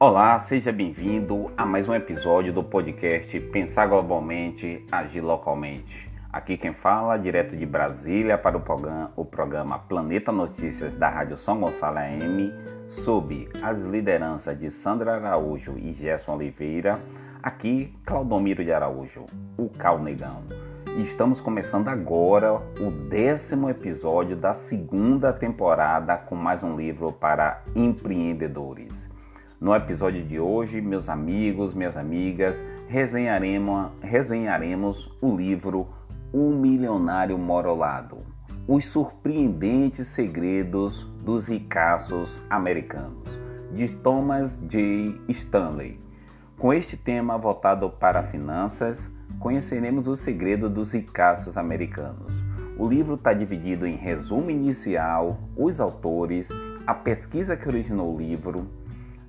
Olá, 0.00 0.38
seja 0.38 0.70
bem-vindo 0.70 1.50
a 1.56 1.66
mais 1.66 1.88
um 1.88 1.94
episódio 1.94 2.52
do 2.52 2.62
podcast 2.62 3.40
Pensar 3.40 3.88
Globalmente, 3.88 4.86
Agir 4.92 5.20
Localmente. 5.20 6.08
Aqui 6.32 6.56
quem 6.56 6.72
fala, 6.72 7.16
direto 7.16 7.56
de 7.56 7.66
Brasília, 7.66 8.38
para 8.38 8.56
o 8.56 8.60
programa, 8.60 9.10
o 9.16 9.24
programa 9.24 9.76
Planeta 9.76 10.30
Notícias 10.30 10.94
da 10.94 11.08
Rádio 11.08 11.36
São 11.36 11.58
Gonçalo 11.58 11.98
AM, 11.98 12.54
sob 12.88 13.48
as 13.60 13.76
lideranças 13.76 14.56
de 14.56 14.70
Sandra 14.70 15.16
Araújo 15.16 15.76
e 15.76 15.92
Gerson 15.92 16.36
Oliveira, 16.36 16.96
aqui 17.42 17.92
Claudomiro 18.06 18.62
de 18.62 18.72
Araújo, 18.72 19.26
o 19.56 19.68
Cal 19.68 19.98
Negão. 19.98 20.44
Estamos 21.00 21.40
começando 21.40 21.88
agora 21.88 22.52
o 22.54 22.88
décimo 23.08 23.68
episódio 23.68 24.36
da 24.36 24.54
segunda 24.54 25.32
temporada 25.32 26.16
com 26.16 26.36
mais 26.36 26.62
um 26.62 26.76
livro 26.76 27.10
para 27.10 27.64
empreendedores. 27.74 29.07
No 29.60 29.74
episódio 29.74 30.22
de 30.22 30.38
hoje, 30.38 30.80
meus 30.80 31.08
amigos, 31.08 31.74
minhas 31.74 31.96
amigas, 31.96 32.64
resenharemos, 32.86 33.90
resenharemos 34.00 35.12
o 35.20 35.36
livro 35.36 35.88
O 36.32 36.50
Milionário 36.52 37.36
Morolado 37.36 38.18
Os 38.68 38.86
Surpreendentes 38.86 40.06
Segredos 40.06 41.02
dos 41.24 41.48
Ricaços 41.48 42.40
Americanos, 42.48 43.28
de 43.74 43.88
Thomas 43.88 44.56
J. 44.68 45.20
Stanley. 45.26 45.98
Com 46.56 46.72
este 46.72 46.96
tema 46.96 47.36
voltado 47.36 47.90
para 47.90 48.22
finanças, 48.22 49.10
conheceremos 49.40 50.06
o 50.06 50.14
segredo 50.14 50.70
dos 50.70 50.92
ricaços 50.92 51.56
americanos. 51.56 52.32
O 52.78 52.88
livro 52.88 53.16
está 53.16 53.32
dividido 53.32 53.88
em 53.88 53.96
resumo 53.96 54.52
inicial, 54.52 55.36
os 55.56 55.80
autores, 55.80 56.48
a 56.86 56.94
pesquisa 56.94 57.56
que 57.56 57.68
originou 57.68 58.14
o 58.14 58.16
livro, 58.16 58.68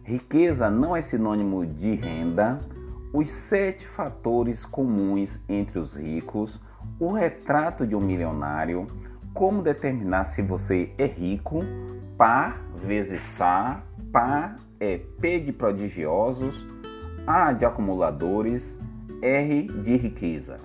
Riqueza 0.09 0.71
não 0.71 0.95
é 0.95 1.03
sinônimo 1.03 1.63
de 1.63 1.93
renda. 1.93 2.57
Os 3.13 3.29
sete 3.29 3.87
fatores 3.87 4.65
comuns 4.65 5.39
entre 5.47 5.77
os 5.77 5.95
ricos. 5.95 6.59
O 6.99 7.11
retrato 7.11 7.85
de 7.85 7.95
um 7.95 7.99
milionário. 7.99 8.87
Como 9.35 9.61
determinar 9.61 10.25
se 10.25 10.41
você 10.41 10.91
é 10.97 11.05
rico. 11.05 11.59
Par 12.17 12.59
vezes 12.75 13.21
SAR. 13.21 13.83
Par 14.11 14.55
é 14.79 14.97
P 14.97 15.41
de 15.41 15.53
prodigiosos. 15.53 16.65
A 17.27 17.53
de 17.53 17.63
acumuladores. 17.63 18.75
R 19.21 19.67
de 19.83 19.95
riqueza. 19.95 20.59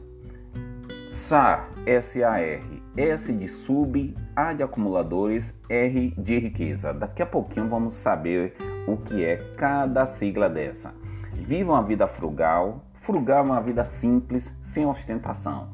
SAR, 1.10 1.68
S-A-R, 1.84 2.82
S 2.96 3.32
de 3.32 3.48
sub, 3.48 4.16
A 4.36 4.52
de 4.52 4.62
acumuladores, 4.62 5.54
R 5.68 6.14
de 6.16 6.38
riqueza. 6.38 6.92
Daqui 6.92 7.22
a 7.22 7.26
pouquinho 7.26 7.68
vamos 7.68 7.94
saber 7.94 8.54
o 8.86 8.96
que 8.96 9.24
é 9.24 9.36
cada 9.56 10.06
sigla 10.06 10.48
dessa. 10.48 10.94
Viva 11.32 11.72
uma 11.72 11.82
vida 11.82 12.06
frugal. 12.06 12.84
Frugal 12.94 13.38
é 13.38 13.42
uma 13.42 13.60
vida 13.60 13.84
simples, 13.84 14.52
sem 14.62 14.86
ostentação. 14.86 15.68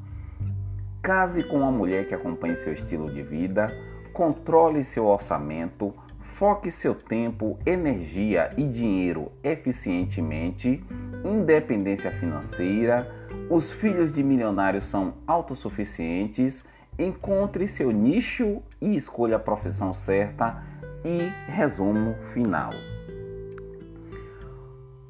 Case 1.02 1.42
com 1.42 1.58
uma 1.58 1.70
mulher 1.70 2.08
que 2.08 2.14
acompanhe 2.14 2.56
seu 2.56 2.72
estilo 2.72 3.10
de 3.10 3.22
vida. 3.22 3.68
Controle 4.12 4.84
seu 4.84 5.06
orçamento. 5.06 5.94
Foque 6.20 6.72
seu 6.72 6.94
tempo, 6.94 7.58
energia 7.66 8.50
e 8.56 8.64
dinheiro 8.64 9.30
eficientemente. 9.44 10.82
Independência 11.22 12.10
financeira. 12.10 13.14
Os 13.50 13.70
filhos 13.70 14.10
de 14.10 14.22
milionários 14.22 14.84
são 14.84 15.14
autossuficientes. 15.26 16.64
Encontre 16.98 17.66
seu 17.68 17.90
nicho 17.90 18.62
e 18.80 18.96
escolha 18.96 19.36
a 19.36 19.40
profissão 19.40 19.94
certa. 19.94 20.62
E 21.04 21.32
resumo 21.50 22.14
final. 22.32 22.72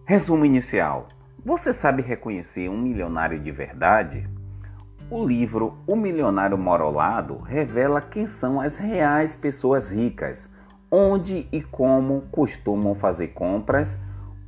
Resumo 0.05 0.45
inicial: 0.45 1.09
Você 1.45 1.73
sabe 1.73 2.03
reconhecer 2.03 2.69
um 2.69 2.79
milionário 2.79 3.39
de 3.39 3.51
verdade? 3.51 4.29
O 5.11 5.27
livro 5.27 5.75
O 5.89 5.97
Milionário 5.97 6.57
Morolado 6.57 7.39
revela 7.39 8.01
quem 8.01 8.29
são 8.29 8.61
as 8.61 8.79
reais 8.79 9.35
pessoas 9.35 9.91
ricas, 9.91 10.49
onde 10.89 11.49
e 11.51 11.61
como 11.61 12.23
costumam 12.31 12.95
fazer 12.95 13.29
compras, 13.29 13.99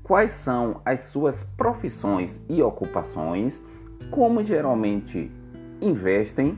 quais 0.05 0.31
são 0.31 0.81
as 0.85 1.01
suas 1.01 1.43
profissões 1.57 2.41
e 2.49 2.63
ocupações, 2.63 3.63
como 4.11 4.43
geralmente 4.45 5.33
investem, 5.81 6.57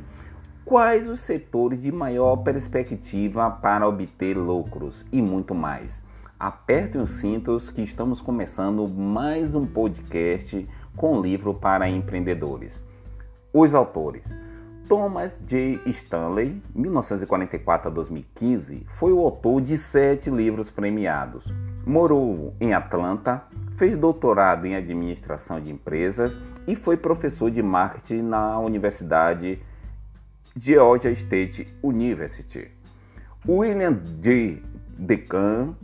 quais 0.65 1.07
os 1.07 1.21
setores 1.21 1.83
de 1.83 1.93
maior 1.93 2.37
perspectiva 2.37 3.51
para 3.51 3.87
obter 3.87 4.37
lucros 4.37 5.05
e 5.13 5.21
muito 5.21 5.55
mais. 5.55 6.03
Apertem 6.41 7.01
os 7.01 7.11
cintos 7.11 7.71
que 7.71 7.83
estamos 7.83 8.21
começando 8.21 8.89
mais 8.89 9.55
um 9.55 9.67
podcast 9.67 10.67
com 10.97 11.21
livro 11.21 11.53
para 11.53 11.89
empreendedores. 11.89 12.81
Os 13.53 13.75
autores: 13.75 14.25
Thomas 14.89 15.39
J. 15.47 15.81
Stanley, 15.87 16.63
1944 16.75 17.89
a 17.89 17.93
2015, 17.93 18.87
foi 18.95 19.13
o 19.13 19.21
autor 19.21 19.61
de 19.61 19.77
sete 19.77 20.31
livros 20.31 20.71
premiados. 20.71 21.47
Morou 21.87 22.55
em 22.59 22.73
Atlanta, 22.73 23.45
fez 23.77 23.99
doutorado 23.99 24.67
em 24.67 24.75
administração 24.75 25.61
de 25.61 25.71
empresas 25.71 26.39
e 26.67 26.75
foi 26.75 26.97
professor 26.97 27.51
de 27.51 27.63
marketing 27.63 28.23
na 28.23 28.59
Universidade 28.59 29.61
Georgia 30.57 31.11
State 31.11 31.67
University. 31.83 32.71
William 33.47 33.93
D. 33.93 34.63
Decan 34.97 35.75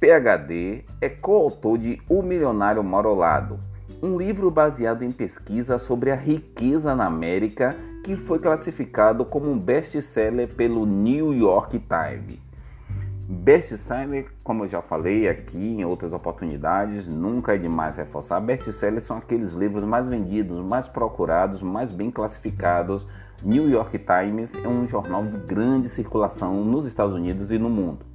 PhD, 0.00 0.84
é 1.00 1.08
coautor 1.08 1.76
de 1.76 2.00
O 2.08 2.22
Milionário 2.22 2.84
Morolado, 2.84 3.58
um 4.00 4.16
livro 4.16 4.48
baseado 4.48 5.02
em 5.02 5.10
pesquisa 5.10 5.76
sobre 5.76 6.12
a 6.12 6.14
riqueza 6.14 6.94
na 6.94 7.06
América 7.06 7.74
que 8.04 8.14
foi 8.14 8.38
classificado 8.38 9.24
como 9.24 9.50
um 9.50 9.58
best-seller 9.58 10.46
pelo 10.54 10.86
New 10.86 11.34
York 11.34 11.80
Times. 11.80 12.47
Best-seller, 13.30 14.32
como 14.42 14.64
eu 14.64 14.68
já 14.68 14.80
falei 14.80 15.28
aqui 15.28 15.58
em 15.58 15.84
outras 15.84 16.14
oportunidades, 16.14 17.06
nunca 17.06 17.54
é 17.54 17.58
demais 17.58 17.96
reforçar. 17.96 18.40
Best-sellers 18.40 19.04
são 19.04 19.18
aqueles 19.18 19.52
livros 19.52 19.84
mais 19.84 20.06
vendidos, 20.06 20.64
mais 20.64 20.88
procurados, 20.88 21.60
mais 21.60 21.92
bem 21.92 22.10
classificados. 22.10 23.06
New 23.44 23.68
York 23.68 23.98
Times 23.98 24.54
é 24.54 24.66
um 24.66 24.88
jornal 24.88 25.24
de 25.26 25.36
grande 25.46 25.88
circulação 25.88 26.64
nos 26.64 26.86
Estados 26.86 27.14
Unidos 27.14 27.52
e 27.52 27.58
no 27.58 27.68
mundo 27.68 28.08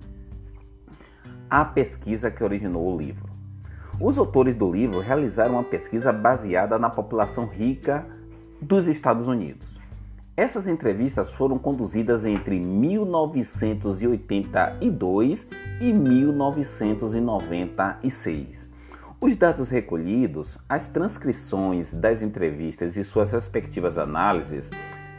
a 1.54 1.64
pesquisa 1.64 2.32
que 2.32 2.44
originou 2.44 2.92
o 2.92 2.98
livro. 2.98 3.30
Os 4.02 4.18
autores 4.18 4.56
do 4.56 4.72
livro 4.72 5.00
realizaram 5.00 5.54
uma 5.54 5.64
pesquisa 5.64 6.12
baseada 6.12 6.80
na 6.80 6.90
população 6.90 7.46
rica 7.46 8.04
dos 8.60 8.88
Estados 8.88 9.28
Unidos. 9.28 9.73
Essas 10.36 10.68
entrevistas 10.68 11.30
foram 11.30 11.60
conduzidas 11.60 12.26
entre 12.26 12.60
1982 12.60 15.48
e 15.80 15.94
1996. 15.94 18.68
Os 19.22 19.36
dados 19.36 19.70
recolhidos, 19.70 20.58
as 20.68 20.88
transcrições 20.88 21.94
das 21.94 22.24
entrevistas 22.24 22.98
e 22.98 23.04
suas 23.04 23.32
respectivas 23.32 24.00
análises, 24.00 24.72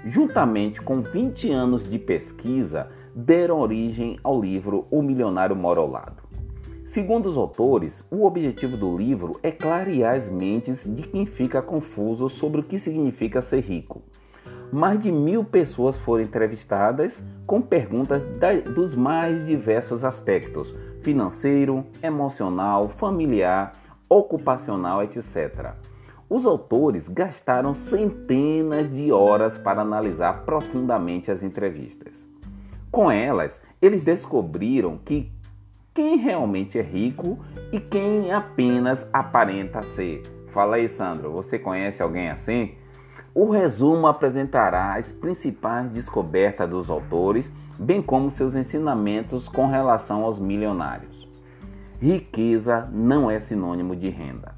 juntamente 0.04 0.82
com 0.82 1.00
20 1.00 1.48
anos 1.52 1.88
de 1.88 2.00
pesquisa, 2.00 2.88
deram 3.14 3.60
origem 3.60 4.19
ao 4.20 4.42
livro 4.42 4.88
O 4.91 5.00
Milionário 5.00 5.54
Mora 5.54 5.78
ao 5.78 5.88
Lado. 5.88 6.25
Segundo 6.84 7.26
os 7.26 7.36
autores, 7.36 8.04
o 8.10 8.26
objetivo 8.26 8.76
do 8.76 8.98
livro 8.98 9.38
é 9.44 9.52
clarear 9.52 10.16
as 10.16 10.28
mentes 10.28 10.92
de 10.92 11.04
quem 11.04 11.25
fica 11.25 11.62
confuso 11.62 12.28
sobre 12.28 12.60
o 12.60 12.64
que 12.64 12.81
significa 12.81 13.41
ser 13.41 13.60
rico. 13.60 14.02
Mais 14.75 14.99
de 14.99 15.12
mil 15.12 15.44
pessoas 15.44 15.97
foram 15.97 16.25
entrevistadas 16.25 17.23
com 17.47 17.62
perguntas 17.62 18.25
dos 18.75 18.97
mais 18.97 19.47
diversos 19.47 20.05
aspectos: 20.05 20.75
financeiro, 21.00 21.87
emocional, 22.03 22.88
familiar, 22.88 23.71
ocupacional, 24.09 25.00
etc. 25.05 25.75
Os 26.29 26.44
autores 26.44 27.06
gastaram 27.06 27.73
centenas 27.73 28.93
de 28.93 29.12
horas 29.12 29.56
para 29.56 29.82
analisar 29.82 30.44
profundamente 30.44 31.31
as 31.31 31.44
entrevistas. 31.44 32.27
Com 32.91 33.09
elas, 33.09 33.62
eles 33.81 34.03
descobriram 34.03 34.99
que 34.99 35.31
quem 35.94 36.17
realmente 36.17 36.81
é 36.81 36.82
rico 36.82 37.38
e 37.70 37.79
quem 37.79 38.32
apenas 38.32 39.09
aparenta 39.12 39.85
ser. 39.85 40.23
Fala 40.49 40.77
aí, 40.77 40.88
Sandro, 40.88 41.31
você 41.31 41.61
conhece 41.61 42.03
alguém 42.03 42.29
assim? 42.29 42.75
O 43.36 43.50
resumo 43.50 44.06
apresentará 44.06 44.94
as 44.94 45.10
principais 45.10 45.90
descobertas 45.90 46.70
dos 46.70 46.88
autores, 46.88 47.50
bem 47.76 48.00
como 48.00 48.31
seus 48.31 48.54
ensinamentos 48.54 49.48
com 49.48 49.66
relação 49.66 50.22
aos 50.22 50.38
milionários. 50.38 51.28
Riqueza 52.00 52.88
não 52.92 53.28
é 53.28 53.40
sinônimo 53.40 53.96
de 53.96 54.08
renda. 54.08 54.54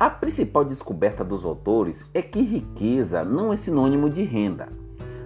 A 0.00 0.10
principal 0.10 0.64
descoberta 0.64 1.22
dos 1.22 1.44
autores 1.44 2.04
é 2.12 2.20
que 2.20 2.42
riqueza 2.42 3.22
não 3.22 3.52
é 3.52 3.56
sinônimo 3.56 4.10
de 4.10 4.24
renda. 4.24 4.68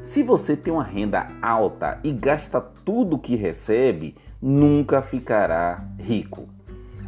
Se 0.03 0.23
você 0.23 0.55
tem 0.55 0.71
uma 0.71 0.85
renda 0.85 1.29
alta 1.41 1.99
e 2.05 2.13
gasta 2.13 2.61
tudo 2.61 3.19
que 3.19 3.37
recebe, 3.37 4.15
nunca 4.41 5.01
ficará 5.01 5.83
rico. 5.99 6.47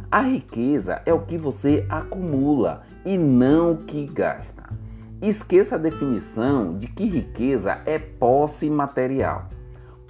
A 0.09 0.21
riqueza 0.21 1.03
é 1.05 1.13
o 1.13 1.21
que 1.21 1.37
você 1.37 1.85
acumula 1.87 2.81
e 3.05 3.19
não 3.19 3.73
o 3.73 3.77
que 3.77 4.07
gasta. 4.07 4.58
Esqueça 5.21 5.75
a 5.75 5.77
definição 5.77 6.77
de 6.77 6.87
que 6.87 7.03
riqueza 7.03 7.81
é 7.85 7.99
posse 7.99 8.69
material. 8.69 9.49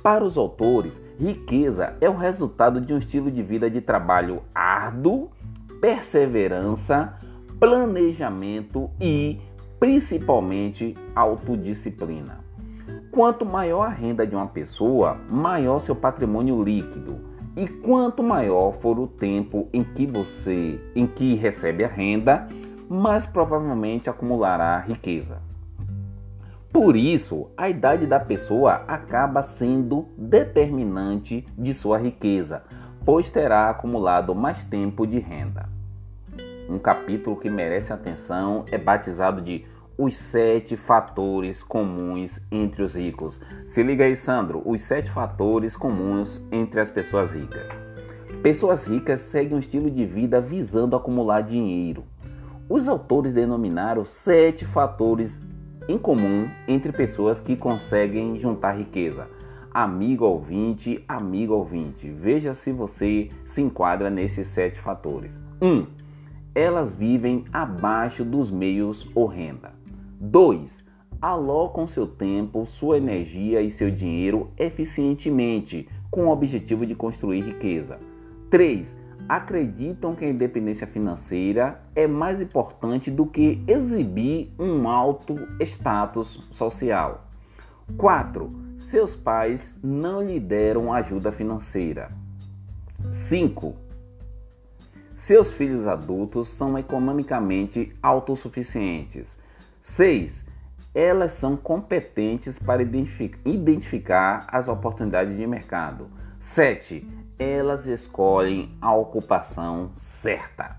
Para 0.03 0.23
os 0.23 0.37
autores, 0.37 1.01
riqueza 1.19 1.95
é 1.99 2.07
o 2.07 2.15
resultado 2.15 2.79
de 2.79 2.93
um 2.93 2.99
estilo 2.99 3.31
de 3.31 3.41
vida 3.41 3.71
de 3.71 3.81
trabalho 3.81 4.43
árduo, 4.53 5.31
perseverança, 5.81 7.15
planejamento 7.59 8.87
e, 9.01 9.39
principalmente, 9.79 10.95
autodisciplina. 11.15 12.45
Quanto 13.09 13.43
maior 13.43 13.87
a 13.87 13.89
renda 13.89 14.27
de 14.27 14.35
uma 14.35 14.47
pessoa, 14.47 15.17
maior 15.27 15.79
seu 15.79 15.95
patrimônio 15.95 16.61
líquido. 16.63 17.17
E 17.57 17.67
quanto 17.67 18.21
maior 18.21 18.73
for 18.73 18.99
o 18.99 19.07
tempo 19.07 19.67
em 19.73 19.83
que 19.83 20.05
você 20.05 20.79
em 20.95 21.07
que 21.07 21.33
recebe 21.33 21.83
a 21.83 21.87
renda, 21.87 22.47
mais 22.89 23.25
provavelmente 23.27 24.09
acumulará 24.09 24.79
riqueza. 24.79 25.41
Por 26.73 26.95
isso, 26.95 27.49
a 27.55 27.69
idade 27.69 28.07
da 28.07 28.19
pessoa 28.19 28.83
acaba 28.87 29.41
sendo 29.41 30.07
determinante 30.17 31.45
de 31.57 31.73
sua 31.73 31.97
riqueza, 31.97 32.63
pois 33.05 33.29
terá 33.29 33.69
acumulado 33.69 34.33
mais 34.33 34.63
tempo 34.63 35.05
de 35.05 35.19
renda. 35.19 35.69
Um 36.69 36.77
capítulo 36.77 37.35
que 37.35 37.49
merece 37.49 37.91
atenção 37.91 38.65
é 38.71 38.77
batizado 38.77 39.41
de 39.41 39.65
Os 39.97 40.15
Sete 40.15 40.77
Fatores 40.77 41.63
Comuns 41.63 42.39
entre 42.51 42.83
os 42.83 42.93
Ricos. 42.93 43.41
Se 43.65 43.81
liga 43.81 44.05
aí, 44.05 44.15
Sandro, 44.15 44.61
os 44.63 44.81
sete 44.81 45.09
fatores 45.09 45.75
comuns 45.75 46.39
entre 46.51 46.79
as 46.79 46.91
pessoas 46.91 47.33
ricas. 47.33 47.67
Pessoas 48.43 48.85
ricas 48.85 49.21
seguem 49.21 49.55
um 49.55 49.59
estilo 49.59 49.89
de 49.89 50.05
vida 50.05 50.39
visando 50.39 50.95
acumular 50.95 51.41
dinheiro. 51.41 52.03
Os 52.69 52.87
autores 52.87 53.33
denominaram 53.33 54.05
sete 54.05 54.63
fatores 54.63 55.41
em 55.87 55.97
comum 55.97 56.47
entre 56.67 56.91
pessoas 56.91 57.39
que 57.39 57.55
conseguem 57.55 58.37
juntar 58.37 58.73
riqueza. 58.73 59.27
Amigo 59.73 60.23
ouvinte, 60.25 61.03
amigo 61.07 61.55
ouvinte, 61.55 62.07
veja 62.11 62.53
se 62.53 62.71
você 62.71 63.27
se 63.43 63.59
enquadra 63.59 64.11
nesses 64.11 64.49
sete 64.49 64.79
fatores. 64.79 65.31
1. 65.59 65.67
Um, 65.67 65.87
elas 66.53 66.93
vivem 66.93 67.43
abaixo 67.51 68.23
dos 68.23 68.51
meios 68.51 69.09
ou 69.15 69.25
renda. 69.25 69.71
2. 70.21 70.85
Alocam 71.19 71.87
seu 71.87 72.05
tempo, 72.05 72.67
sua 72.67 72.97
energia 72.97 73.63
e 73.63 73.71
seu 73.71 73.89
dinheiro 73.89 74.51
eficientemente 74.59 75.89
com 76.11 76.27
o 76.27 76.31
objetivo 76.31 76.85
de 76.85 76.93
construir 76.93 77.41
riqueza. 77.41 77.97
3 78.51 78.98
acreditam 79.29 80.15
que 80.15 80.25
a 80.25 80.29
independência 80.29 80.87
financeira 80.87 81.79
é 81.95 82.07
mais 82.07 82.41
importante 82.41 83.11
do 83.11 83.27
que 83.27 83.63
exibir 83.67 84.51
um 84.57 84.89
alto 84.89 85.37
status 85.61 86.47
social. 86.49 87.25
4. 87.95 88.51
Seus 88.79 89.15
pais 89.15 89.71
não 89.83 90.23
lhe 90.23 90.39
deram 90.39 90.91
ajuda 90.91 91.31
financeira. 91.31 92.11
5. 93.13 93.75
Seus 95.13 95.51
filhos 95.51 95.85
adultos 95.85 96.47
são 96.47 96.75
economicamente 96.77 97.95
autossuficientes. 98.01 99.37
6. 99.81 100.43
Elas 100.93 101.33
são 101.33 101.55
competentes 101.55 102.57
para 102.57 102.81
identificar 102.81 104.45
as 104.47 104.67
oportunidades 104.67 105.37
de 105.37 105.45
mercado. 105.45 106.07
7 106.39 107.07
elas 107.39 107.87
escolhem 107.87 108.69
a 108.81 108.93
ocupação 108.93 109.91
certa. 109.95 110.75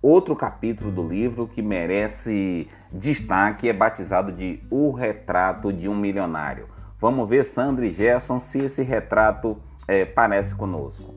Outro 0.00 0.36
capítulo 0.36 0.92
do 0.92 1.02
livro 1.02 1.48
que 1.48 1.60
merece 1.60 2.70
destaque 2.92 3.68
é 3.68 3.72
batizado 3.72 4.30
de 4.30 4.62
O 4.70 4.92
Retrato 4.92 5.72
de 5.72 5.88
um 5.88 5.96
Milionário. 5.96 6.68
Vamos 7.00 7.28
ver, 7.28 7.44
Sandra 7.44 7.84
e 7.84 7.90
Gerson, 7.90 8.38
se 8.38 8.58
esse 8.58 8.82
retrato 8.84 9.58
é, 9.88 10.04
parece 10.04 10.54
conosco. 10.54 11.12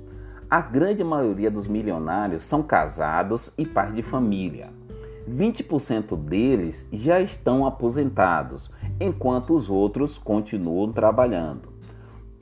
A 0.49 0.61
grande 0.61 1.03
maioria 1.03 1.51
dos 1.51 1.67
milionários 1.67 2.43
são 2.43 2.63
casados 2.63 3.51
e 3.55 3.65
pais 3.65 3.93
de 3.93 4.01
família. 4.01 4.69
20% 5.29 6.17
deles 6.17 6.85
já 6.91 7.19
estão 7.21 7.65
aposentados, 7.65 8.71
enquanto 8.99 9.55
os 9.55 9.69
outros 9.69 10.17
continuam 10.17 10.91
trabalhando 10.91 11.71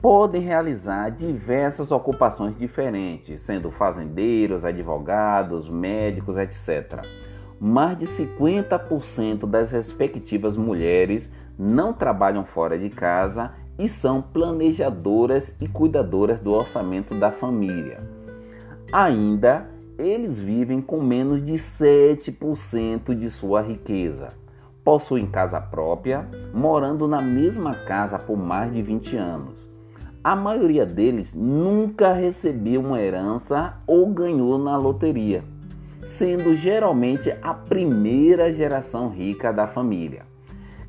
podem 0.00 0.40
realizar 0.40 1.10
diversas 1.10 1.90
ocupações 1.90 2.56
diferentes, 2.56 3.40
sendo 3.42 3.70
fazendeiros, 3.70 4.64
advogados, 4.64 5.68
médicos, 5.68 6.38
etc. 6.38 7.04
Mais 7.60 7.98
de 7.98 8.06
50% 8.06 9.46
das 9.46 9.70
respectivas 9.70 10.56
mulheres 10.56 11.30
não 11.58 11.92
trabalham 11.92 12.44
fora 12.44 12.78
de 12.78 12.88
casa 12.88 13.52
e 13.78 13.88
são 13.88 14.22
planejadoras 14.22 15.54
e 15.60 15.68
cuidadoras 15.68 16.40
do 16.40 16.54
orçamento 16.54 17.14
da 17.14 17.30
família. 17.30 18.00
Ainda, 18.90 19.68
eles 20.00 20.38
vivem 20.38 20.80
com 20.80 21.00
menos 21.00 21.44
de 21.44 21.54
7% 21.54 23.14
de 23.14 23.30
sua 23.30 23.60
riqueza. 23.60 24.28
Possuem 24.82 25.26
casa 25.26 25.60
própria, 25.60 26.28
morando 26.52 27.06
na 27.06 27.20
mesma 27.20 27.74
casa 27.74 28.18
por 28.18 28.36
mais 28.36 28.72
de 28.72 28.82
20 28.82 29.16
anos 29.16 29.70
a 30.22 30.36
maioria 30.36 30.84
deles 30.84 31.32
nunca 31.32 32.12
recebeu 32.12 32.82
uma 32.82 33.00
herança 33.00 33.74
ou 33.86 34.06
ganhou 34.06 34.58
na 34.58 34.76
loteria, 34.76 35.42
sendo 36.04 36.54
geralmente 36.54 37.34
a 37.42 37.54
primeira 37.54 38.52
geração 38.52 39.08
rica 39.08 39.50
da 39.50 39.66
família. 39.66 40.29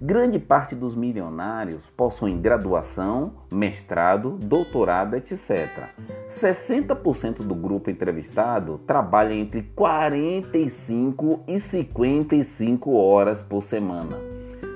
Grande 0.02 0.40
parte 0.40 0.74
dos 0.74 0.96
milionários 0.96 1.88
possuem 1.92 2.42
graduação, 2.42 3.34
mestrado, 3.54 4.32
doutorado, 4.44 5.16
etc. 5.16 5.90
60% 6.28 7.46
do 7.46 7.54
grupo 7.54 7.92
entrevistado 7.92 8.80
trabalha 8.80 9.34
entre 9.34 9.62
45 9.76 11.44
e 11.48 11.60
55 11.60 12.96
horas 12.96 13.44
por 13.44 13.62
semana 13.62 14.32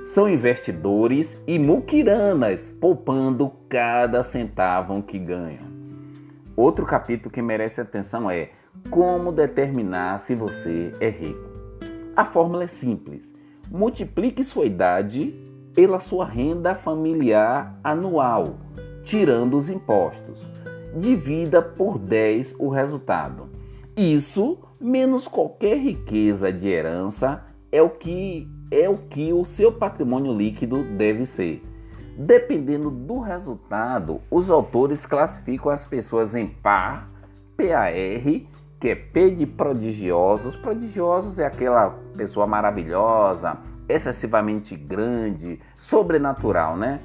são 0.06 0.30
investidores 0.30 1.42
e 1.48 1.58
muquiranas, 1.58 2.72
poupando 2.80 3.52
cada 3.68 4.24
centavo 4.24 5.02
que 5.02 5.18
ganham. 5.18 5.66
Outro 6.56 6.86
capítulo 6.86 7.32
que 7.32 7.42
merece 7.42 7.82
atenção 7.82 8.30
é 8.30 8.52
como 8.90 9.32
determinar 9.32 10.20
se 10.20 10.36
você 10.36 10.94
é 11.02 11.10
rico. 11.10 11.50
A 12.16 12.24
fórmula 12.24 12.66
é 12.66 12.68
simples: 12.68 13.35
multiplique 13.70 14.44
sua 14.44 14.66
idade 14.66 15.34
pela 15.74 16.00
sua 16.00 16.26
renda 16.26 16.74
familiar 16.74 17.80
anual, 17.84 18.58
tirando 19.04 19.58
os 19.58 19.70
impostos. 19.70 20.50
Divida 20.96 21.62
por 21.62 22.00
10 22.00 22.56
o 22.58 22.70
resultado. 22.70 23.50
Isso, 23.98 24.58
menos 24.80 25.28
qualquer 25.28 25.78
riqueza 25.78 26.52
de 26.52 26.68
herança, 26.68 27.44
é 27.72 27.82
o 27.82 27.90
que 27.90 28.48
é 28.72 28.90
o 28.90 28.98
que 28.98 29.32
o 29.32 29.46
seu 29.46 29.72
patrimônio 29.72 30.36
líquido 30.36 30.84
deve 30.84 31.26
ser. 31.26 31.62
Dependendo 32.18 32.90
do 32.90 33.20
resultado, 33.20 34.22
os 34.32 34.50
autores 34.50 35.06
classificam 35.06 35.70
as 35.72 35.86
pessoas 35.86 36.34
em 36.34 36.48
par, 36.48 37.10
PAR, 37.58 37.94
que 38.80 38.90
é 38.90 38.96
P 38.96 39.32
de 39.32 39.46
prodigiosos. 39.46 40.56
Prodigiosos 40.56 41.40
é 41.40 41.46
aquela 41.46 41.98
pessoa 42.16 42.46
maravilhosa, 42.46 43.58
excessivamente 43.88 44.76
grande, 44.76 45.60
sobrenatural, 45.78 46.76
né? 46.78 47.00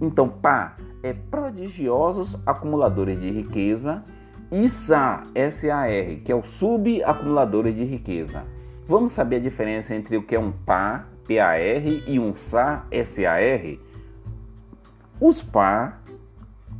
Então, 0.00 0.28
PA 0.28 0.76
é 1.02 1.12
prodigiosos 1.12 2.36
acumuladores 2.44 3.20
de 3.20 3.30
riqueza 3.30 4.02
e 4.50 4.68
SA, 4.68 5.22
SAR, 5.50 6.20
que 6.24 6.30
é 6.30 6.34
o 6.34 6.42
subacumuladores 6.42 7.74
de 7.74 7.84
riqueza. 7.84 8.44
Vamos 8.86 9.12
saber 9.12 9.36
a 9.36 9.40
diferença 9.40 9.94
entre 9.94 10.16
o 10.16 10.22
que 10.22 10.36
é 10.36 10.38
um 10.38 10.52
PAR, 10.52 11.08
PAR, 11.26 11.58
e 12.06 12.18
um 12.18 12.34
SAR, 12.36 12.86
SAR? 13.04 13.78
Os 15.20 15.42
PAR, 15.42 16.02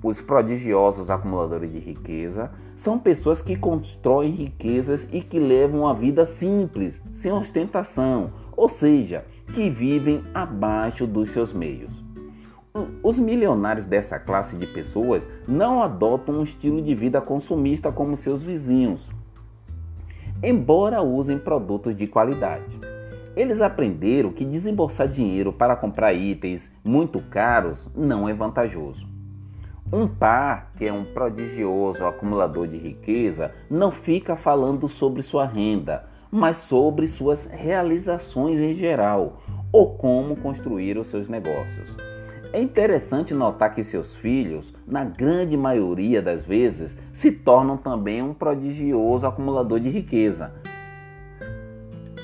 os 0.02 0.20
prodigiosos 0.20 1.10
acumuladores 1.10 1.72
de 1.72 1.78
riqueza, 1.78 2.50
são 2.76 2.98
pessoas 2.98 3.40
que 3.40 3.56
constroem 3.56 4.30
riquezas 4.30 5.08
e 5.12 5.20
que 5.20 5.38
levam 5.38 5.80
uma 5.80 5.94
vida 5.94 6.26
simples, 6.26 7.00
sem 7.12 7.32
ostentação, 7.32 8.32
ou 8.56 8.68
seja, 8.68 9.24
que 9.54 9.70
vivem 9.70 10.22
abaixo 10.34 11.06
dos 11.06 11.30
seus 11.30 11.52
meios. 11.52 12.04
Os 13.02 13.18
milionários 13.18 13.86
dessa 13.86 14.18
classe 14.18 14.54
de 14.56 14.66
pessoas 14.66 15.26
não 15.48 15.82
adotam 15.82 16.36
um 16.36 16.42
estilo 16.42 16.82
de 16.82 16.94
vida 16.94 17.20
consumista 17.22 17.90
como 17.90 18.16
seus 18.16 18.42
vizinhos, 18.42 19.08
embora 20.42 21.00
usem 21.00 21.38
produtos 21.38 21.96
de 21.96 22.06
qualidade. 22.06 22.78
Eles 23.34 23.62
aprenderam 23.62 24.30
que 24.30 24.44
desembolsar 24.44 25.08
dinheiro 25.08 25.52
para 25.52 25.76
comprar 25.76 26.12
itens 26.12 26.70
muito 26.84 27.20
caros 27.20 27.88
não 27.94 28.28
é 28.28 28.34
vantajoso. 28.34 29.15
Um 29.92 30.08
par 30.08 30.72
que 30.76 30.84
é 30.84 30.92
um 30.92 31.04
prodigioso 31.04 32.04
acumulador 32.04 32.66
de 32.66 32.76
riqueza 32.76 33.52
não 33.70 33.92
fica 33.92 34.34
falando 34.34 34.88
sobre 34.88 35.22
sua 35.22 35.46
renda, 35.46 36.08
mas 36.28 36.56
sobre 36.56 37.06
suas 37.06 37.44
realizações 37.44 38.58
em 38.58 38.74
geral 38.74 39.42
ou 39.72 39.94
como 39.96 40.36
construir 40.36 40.98
os 40.98 41.06
seus 41.06 41.28
negócios. 41.28 41.94
É 42.52 42.60
interessante 42.60 43.32
notar 43.32 43.74
que 43.74 43.84
seus 43.84 44.16
filhos, 44.16 44.74
na 44.86 45.04
grande 45.04 45.56
maioria 45.56 46.20
das 46.20 46.44
vezes, 46.44 46.96
se 47.12 47.30
tornam 47.30 47.76
também 47.76 48.22
um 48.22 48.34
prodigioso 48.34 49.26
acumulador 49.26 49.78
de 49.78 49.88
riqueza. 49.88 50.52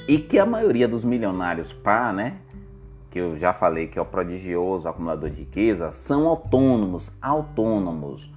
E 0.09 0.19
que 0.19 0.39
a 0.39 0.47
maioria 0.47 0.89
dos 0.89 1.05
milionários 1.05 1.73
par, 1.73 2.13
né, 2.13 2.39
que 3.13 3.19
eu 3.19 3.39
já 3.39 3.53
falei 3.53 3.89
que 3.89 3.99
é 3.99 4.03
o 4.03 4.07
prodigioso 4.07 4.89
acumulador 4.89 5.29
de 5.29 5.41
riqueza, 5.41 5.91
são 5.91 6.27
autônomos, 6.27 7.13
autônomos. 7.21 8.33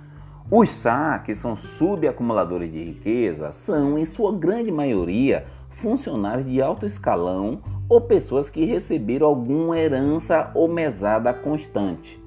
Os 0.51 0.69
SA, 0.69 1.21
que 1.25 1.33
são 1.33 1.55
subacumuladores 1.55 2.71
de 2.71 2.83
riqueza, 2.83 3.53
são, 3.53 3.97
em 3.97 4.05
sua 4.05 4.37
grande 4.37 4.69
maioria, 4.71 5.45
funcionários 5.69 6.45
de 6.45 6.61
alto 6.61 6.85
escalão 6.85 7.61
ou 7.87 8.01
pessoas 8.01 8.49
que 8.49 8.65
receberam 8.65 9.27
alguma 9.27 9.79
herança 9.79 10.51
ou 10.53 10.67
mesada 10.67 11.33
constante. 11.33 12.21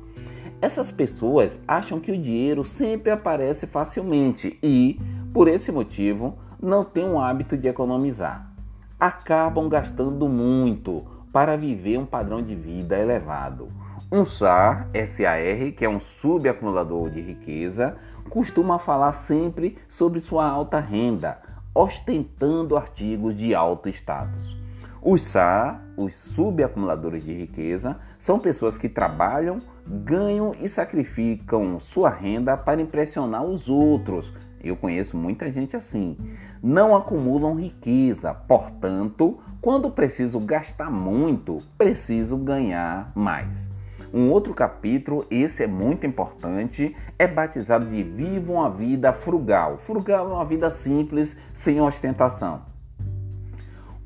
Essas 0.60 0.90
pessoas 0.90 1.60
acham 1.68 2.00
que 2.00 2.10
o 2.10 2.18
dinheiro 2.18 2.64
sempre 2.64 3.12
aparece 3.12 3.66
facilmente 3.66 4.58
e, 4.62 4.98
por 5.34 5.48
esse 5.48 5.70
motivo, 5.70 6.36
não 6.60 6.82
têm 6.82 7.08
o 7.08 7.20
hábito 7.20 7.58
de 7.58 7.68
economizar. 7.68 8.50
Acabam 8.98 9.68
gastando 9.68 10.28
muito 10.28 11.17
para 11.32 11.56
viver 11.56 11.99
um 11.99 12.06
padrão 12.06 12.42
de 12.42 12.54
vida 12.54 12.99
elevado. 12.99 13.68
Um 14.11 14.25
SAR, 14.25 14.88
SAR, 15.06 15.73
que 15.76 15.85
é 15.85 15.88
um 15.88 16.00
subacumulador 16.00 17.11
de 17.11 17.20
riqueza, 17.20 17.97
costuma 18.30 18.78
falar 18.78 19.12
sempre 19.12 19.76
sobre 19.88 20.20
sua 20.20 20.49
alta 20.49 20.80
renda, 20.80 21.38
ostentando 21.75 22.76
artigos 22.76 23.37
de 23.37 23.54
alto 23.54 23.88
status. 23.88 24.56
Os 25.00 25.23
SA, 25.23 25.80
os 25.97 26.14
subacumuladores 26.14 27.25
de 27.25 27.32
riqueza, 27.32 27.97
são 28.18 28.38
pessoas 28.38 28.76
que 28.76 28.88
trabalham, 28.88 29.58
ganham 29.87 30.54
e 30.61 30.68
sacrificam 30.68 31.78
sua 31.78 32.11
renda 32.11 32.56
para 32.56 32.82
impressionar 32.82 33.44
os 33.44 33.68
outros. 33.68 34.32
Eu 34.62 34.75
conheço 34.75 35.16
muita 35.16 35.50
gente 35.52 35.76
assim. 35.76 36.16
Não 36.61 36.97
acumulam 36.97 37.54
riqueza, 37.54 38.35
portanto, 38.35 39.38
quando 39.60 39.90
preciso 39.90 40.38
gastar 40.38 40.90
muito, 40.90 41.58
preciso 41.76 42.36
ganhar 42.36 43.12
mais. 43.14 43.68
Um 44.14 44.30
outro 44.30 44.54
capítulo, 44.54 45.26
esse 45.30 45.64
é 45.64 45.66
muito 45.66 46.06
importante, 46.06 46.96
é 47.18 47.26
batizado 47.26 47.86
de 47.86 48.02
Viva 48.02 48.52
uma 48.52 48.70
Vida 48.70 49.12
Frugal. 49.12 49.78
Frugal 49.78 50.30
é 50.30 50.34
uma 50.34 50.44
vida 50.44 50.70
simples, 50.70 51.36
sem 51.52 51.80
ostentação. 51.80 52.62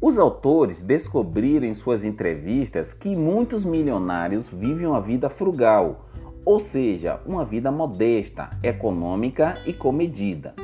Os 0.00 0.18
autores 0.18 0.82
descobriram 0.82 1.66
em 1.66 1.74
suas 1.74 2.02
entrevistas 2.02 2.92
que 2.92 3.14
muitos 3.14 3.64
milionários 3.64 4.48
vivem 4.48 4.86
uma 4.86 5.00
vida 5.00 5.28
frugal, 5.28 6.08
ou 6.44 6.58
seja, 6.58 7.20
uma 7.24 7.44
vida 7.44 7.70
modesta, 7.70 8.50
econômica 8.64 9.58
e 9.64 9.72
comedida. 9.72 10.54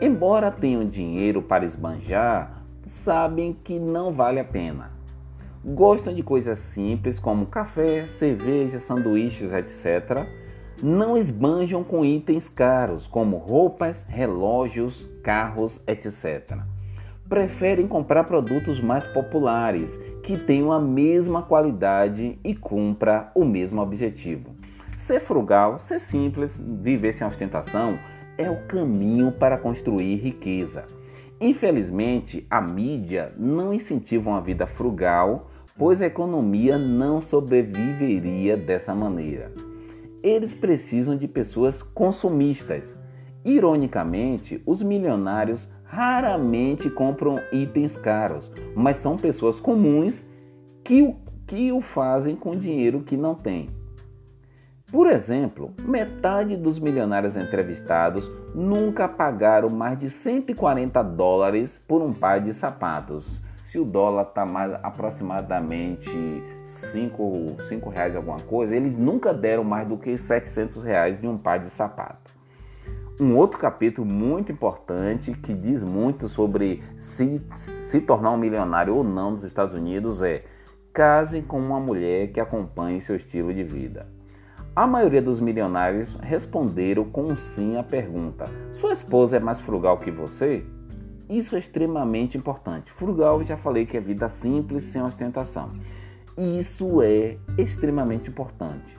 Embora 0.00 0.52
tenham 0.52 0.84
dinheiro 0.84 1.42
para 1.42 1.64
esbanjar, 1.64 2.57
sabem 2.88 3.56
que 3.64 3.78
não 3.78 4.12
vale 4.12 4.40
a 4.40 4.44
pena. 4.44 4.90
Gostam 5.64 6.14
de 6.14 6.22
coisas 6.22 6.58
simples 6.58 7.18
como 7.18 7.46
café, 7.46 8.06
cerveja, 8.08 8.80
sanduíches, 8.80 9.52
etc. 9.52 10.26
Não 10.82 11.16
esbanjam 11.16 11.82
com 11.82 12.04
itens 12.04 12.48
caros 12.48 13.06
como 13.06 13.36
roupas, 13.36 14.04
relógios, 14.08 15.08
carros, 15.22 15.80
etc. 15.86 16.58
Preferem 17.28 17.86
comprar 17.86 18.24
produtos 18.24 18.80
mais 18.80 19.06
populares 19.06 19.98
que 20.22 20.36
tenham 20.36 20.72
a 20.72 20.80
mesma 20.80 21.42
qualidade 21.42 22.38
e 22.42 22.54
cumpra 22.54 23.30
o 23.34 23.44
mesmo 23.44 23.82
objetivo. 23.82 24.54
Ser 24.98 25.20
frugal, 25.20 25.78
ser 25.78 25.98
simples, 25.98 26.58
viver 26.58 27.12
sem 27.12 27.26
ostentação 27.26 27.98
é 28.38 28.48
o 28.48 28.66
caminho 28.66 29.32
para 29.32 29.58
construir 29.58 30.16
riqueza. 30.16 30.97
Infelizmente, 31.40 32.44
a 32.50 32.60
mídia 32.60 33.32
não 33.36 33.72
incentiva 33.72 34.28
uma 34.28 34.40
vida 34.40 34.66
frugal, 34.66 35.50
pois 35.76 36.02
a 36.02 36.06
economia 36.06 36.76
não 36.76 37.20
sobreviveria 37.20 38.56
dessa 38.56 38.92
maneira. 38.92 39.52
Eles 40.20 40.54
precisam 40.54 41.16
de 41.16 41.28
pessoas 41.28 41.80
consumistas. 41.80 42.98
Ironicamente, 43.44 44.60
os 44.66 44.82
milionários 44.82 45.68
raramente 45.84 46.90
compram 46.90 47.38
itens 47.52 47.96
caros, 47.96 48.50
mas 48.74 48.96
são 48.96 49.16
pessoas 49.16 49.60
comuns 49.60 50.26
que 50.82 51.02
o, 51.02 51.16
que 51.46 51.70
o 51.70 51.80
fazem 51.80 52.34
com 52.34 52.56
dinheiro 52.56 53.02
que 53.02 53.16
não 53.16 53.36
têm. 53.36 53.77
Por 54.90 55.06
exemplo, 55.06 55.74
metade 55.82 56.56
dos 56.56 56.78
milionários 56.78 57.36
entrevistados 57.36 58.30
nunca 58.54 59.06
pagaram 59.06 59.68
mais 59.68 59.98
de 59.98 60.08
140 60.08 61.02
dólares 61.02 61.78
por 61.86 62.00
um 62.00 62.10
par 62.10 62.40
de 62.40 62.54
sapatos. 62.54 63.38
Se 63.62 63.78
o 63.78 63.84
dólar 63.84 64.22
está 64.22 64.46
mais 64.46 64.72
aproximadamente 64.82 66.10
5, 66.64 67.56
5 67.64 67.90
reais 67.90 68.16
alguma 68.16 68.38
coisa, 68.38 68.74
eles 68.74 68.96
nunca 68.96 69.34
deram 69.34 69.62
mais 69.62 69.86
do 69.86 69.98
que 69.98 70.16
700 70.16 70.82
reais 70.82 71.22
em 71.22 71.28
um 71.28 71.36
par 71.36 71.58
de 71.58 71.68
sapato. 71.68 72.32
Um 73.20 73.36
outro 73.36 73.58
capítulo 73.58 74.06
muito 74.06 74.50
importante 74.50 75.32
que 75.34 75.52
diz 75.52 75.82
muito 75.82 76.28
sobre 76.28 76.82
se, 76.96 77.42
se 77.82 78.00
tornar 78.00 78.30
um 78.30 78.38
milionário 78.38 78.96
ou 78.96 79.04
não 79.04 79.32
nos 79.32 79.44
Estados 79.44 79.74
Unidos 79.74 80.22
é 80.22 80.44
case 80.94 81.42
com 81.42 81.58
uma 81.58 81.78
mulher 81.78 82.32
que 82.32 82.40
acompanhe 82.40 83.02
seu 83.02 83.16
estilo 83.16 83.52
de 83.52 83.62
vida. 83.62 84.17
A 84.78 84.86
maioria 84.86 85.20
dos 85.20 85.40
milionários 85.40 86.14
responderam 86.20 87.04
com 87.04 87.34
sim 87.34 87.76
à 87.76 87.82
pergunta: 87.82 88.44
Sua 88.72 88.92
esposa 88.92 89.36
é 89.36 89.40
mais 89.40 89.58
frugal 89.58 89.98
que 89.98 90.08
você? 90.08 90.64
Isso 91.28 91.56
é 91.56 91.58
extremamente 91.58 92.38
importante. 92.38 92.92
Frugal, 92.92 93.42
já 93.42 93.56
falei 93.56 93.84
que 93.86 93.96
é 93.96 94.00
vida 94.00 94.28
simples, 94.28 94.84
sem 94.84 95.02
ostentação. 95.02 95.72
Isso 96.36 97.02
é 97.02 97.38
extremamente 97.58 98.30
importante. 98.30 98.96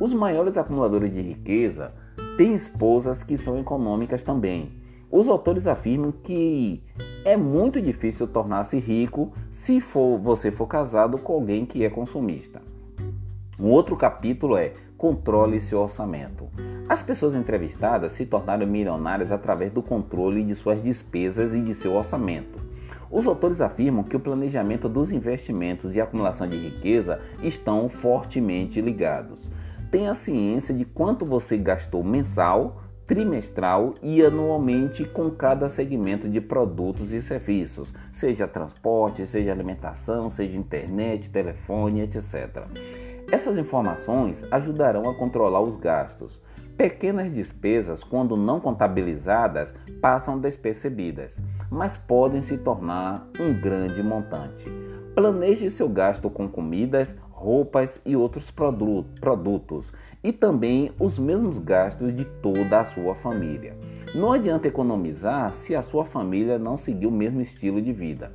Os 0.00 0.14
maiores 0.14 0.56
acumuladores 0.56 1.12
de 1.12 1.20
riqueza 1.20 1.92
têm 2.36 2.54
esposas 2.54 3.24
que 3.24 3.36
são 3.36 3.58
econômicas 3.58 4.22
também. 4.22 4.80
Os 5.10 5.26
autores 5.26 5.66
afirmam 5.66 6.12
que 6.12 6.80
é 7.24 7.36
muito 7.36 7.82
difícil 7.82 8.28
tornar-se 8.28 8.78
rico 8.78 9.32
se 9.50 9.80
for, 9.80 10.20
você 10.20 10.52
for 10.52 10.68
casado 10.68 11.18
com 11.18 11.32
alguém 11.32 11.66
que 11.66 11.82
é 11.82 11.90
consumista. 11.90 12.62
Um 13.58 13.70
outro 13.70 13.96
capítulo 13.96 14.54
é 14.58 14.74
Controle 14.98 15.62
seu 15.62 15.80
orçamento. 15.80 16.46
As 16.86 17.02
pessoas 17.02 17.34
entrevistadas 17.34 18.12
se 18.12 18.26
tornaram 18.26 18.66
milionárias 18.66 19.32
através 19.32 19.72
do 19.72 19.82
controle 19.82 20.44
de 20.44 20.54
suas 20.54 20.82
despesas 20.82 21.54
e 21.54 21.62
de 21.62 21.72
seu 21.72 21.94
orçamento. 21.94 22.60
Os 23.10 23.26
autores 23.26 23.62
afirmam 23.62 24.04
que 24.04 24.14
o 24.14 24.20
planejamento 24.20 24.90
dos 24.90 25.10
investimentos 25.10 25.94
e 25.94 26.00
a 26.02 26.04
acumulação 26.04 26.46
de 26.46 26.58
riqueza 26.58 27.18
estão 27.42 27.88
fortemente 27.88 28.78
ligados. 28.82 29.50
Tenha 29.90 30.14
ciência 30.14 30.74
de 30.74 30.84
quanto 30.84 31.24
você 31.24 31.56
gastou 31.56 32.04
mensal, 32.04 32.82
trimestral 33.06 33.94
e 34.02 34.22
anualmente 34.22 35.02
com 35.04 35.30
cada 35.30 35.70
segmento 35.70 36.28
de 36.28 36.42
produtos 36.42 37.10
e 37.10 37.22
serviços, 37.22 37.90
seja 38.12 38.46
transporte, 38.46 39.26
seja 39.26 39.50
alimentação, 39.50 40.28
seja 40.28 40.58
internet, 40.58 41.30
telefone, 41.30 42.02
etc. 42.02 42.66
Essas 43.30 43.58
informações 43.58 44.44
ajudarão 44.52 45.10
a 45.10 45.14
controlar 45.14 45.60
os 45.60 45.74
gastos. 45.74 46.40
Pequenas 46.76 47.32
despesas, 47.32 48.04
quando 48.04 48.36
não 48.36 48.60
contabilizadas, 48.60 49.74
passam 50.00 50.38
despercebidas, 50.38 51.34
mas 51.68 51.96
podem 51.96 52.40
se 52.40 52.56
tornar 52.56 53.26
um 53.40 53.52
grande 53.52 54.00
montante. 54.00 54.64
Planeje 55.14 55.70
seu 55.70 55.88
gasto 55.88 56.30
com 56.30 56.46
comidas, 56.46 57.16
roupas 57.30 58.00
e 58.04 58.14
outros 58.14 58.50
produtos, 58.50 59.92
e 60.22 60.32
também 60.32 60.92
os 61.00 61.18
mesmos 61.18 61.58
gastos 61.58 62.14
de 62.14 62.24
toda 62.24 62.80
a 62.80 62.84
sua 62.84 63.14
família. 63.14 63.76
Não 64.14 64.32
adianta 64.32 64.68
economizar 64.68 65.52
se 65.52 65.74
a 65.74 65.82
sua 65.82 66.04
família 66.04 66.58
não 66.58 66.78
seguir 66.78 67.06
o 67.06 67.10
mesmo 67.10 67.40
estilo 67.40 67.82
de 67.82 67.92
vida. 67.92 68.32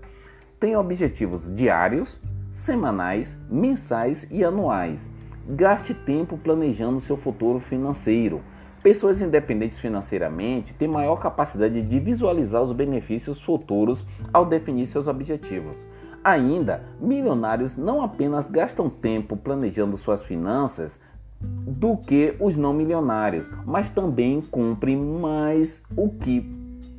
Tenha 0.60 0.80
objetivos 0.80 1.54
diários 1.56 2.20
semanais, 2.52 3.38
mensais 3.50 4.28
e 4.30 4.44
anuais. 4.44 5.10
Gaste 5.48 5.94
tempo 5.94 6.38
planejando 6.38 7.00
seu 7.00 7.18
futuro 7.18 7.60
financeiro. 7.60 8.42
Pessoas 8.84 9.22
independentes 9.22 9.80
financeiramente 9.80 10.74
têm 10.74 10.88
maior 10.88 11.18
capacidade 11.18 11.82
de 11.82 12.00
visualizar 12.00 12.62
os 12.62 12.72
benefícios 12.72 13.42
futuros 13.42 14.06
ao 14.34 14.46
definir 14.46 14.88
seus 14.88 15.08
objetivos. 15.08 15.76
Ainda, 16.24 16.84
milionários 17.00 17.76
não 17.76 18.02
apenas 18.02 18.48
gastam 18.50 18.90
tempo 18.90 19.36
planejando 19.36 19.98
suas 19.98 20.24
finanças, 20.24 21.00
do 21.42 21.98
que 21.98 22.36
os 22.40 22.56
não 22.56 22.74
milionários, 22.74 23.50
mas 23.66 23.90
também 23.90 24.42
cumprem 24.42 24.96
mais 24.98 25.82
o 25.96 26.10
que 26.10 26.42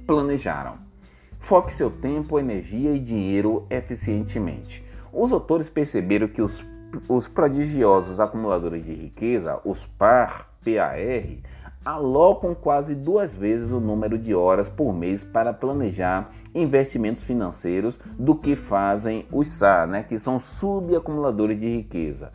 planejaram. 0.07 0.75
Foque 1.39 1.73
seu 1.73 1.91
tempo, 1.91 2.39
energia 2.39 2.93
e 2.93 2.99
dinheiro 2.99 3.67
eficientemente. 3.71 4.85
Os 5.13 5.33
autores 5.33 5.69
perceberam 5.69 6.27
que 6.27 6.41
os, 6.41 6.65
os 7.09 7.29
prodigiosos 7.29 8.19
acumuladores 8.19 8.85
de 8.85 8.95
riqueza, 8.95 9.61
os 9.65 9.85
PAR, 9.85 10.49
PAR, 10.65 10.97
alocam 11.85 12.55
quase 12.55 12.95
duas 12.95 13.35
vezes 13.35 13.71
o 13.71 13.81
número 13.81 14.17
de 14.17 14.35
horas 14.35 14.69
por 14.69 14.93
mês 14.93 15.25
para 15.25 15.53
planejar 15.53 16.31
investimentos 16.55 17.23
financeiros 17.23 17.99
do 18.19 18.35
que 18.35 18.57
fazem 18.57 19.27
os 19.31 19.49
SAR, 19.49 19.87
né, 19.87 20.03
que 20.03 20.19
são 20.19 20.39
subacumuladores 20.39 21.59
de 21.59 21.77
riqueza. 21.77 22.33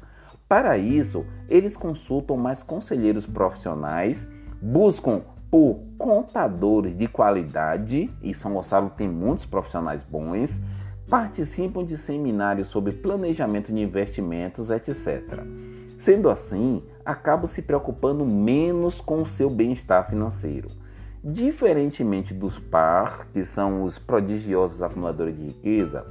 Para 0.47 0.77
isso, 0.77 1.25
eles 1.49 1.75
consultam 1.75 2.37
mais 2.37 2.61
conselheiros 2.61 3.25
profissionais, 3.25 4.27
buscam 4.61 5.21
por 5.49 5.79
contadores 5.97 6.95
de 6.95 7.07
qualidade, 7.07 8.09
e 8.21 8.33
São 8.33 8.53
Gonçalo 8.53 8.89
tem 8.89 9.07
muitos 9.07 9.45
profissionais 9.45 10.03
bons, 10.03 10.61
participam 11.09 11.83
de 11.85 11.97
seminários 11.97 12.67
sobre 12.67 12.91
planejamento 12.91 13.73
de 13.73 13.79
investimentos, 13.79 14.69
etc. 14.69 15.41
Sendo 15.97 16.29
assim, 16.29 16.83
acabam 17.03 17.47
se 17.47 17.61
preocupando 17.61 18.25
menos 18.25 18.99
com 18.99 19.21
o 19.21 19.25
seu 19.25 19.49
bem-estar 19.49 20.09
financeiro. 20.09 20.67
Diferentemente 21.23 22.33
dos 22.33 22.59
PAR, 22.59 23.27
que 23.33 23.43
são 23.43 23.83
os 23.83 23.97
prodigiosos 23.97 24.81
acumuladores 24.81 25.35
de 25.35 25.45
riqueza, 25.45 26.05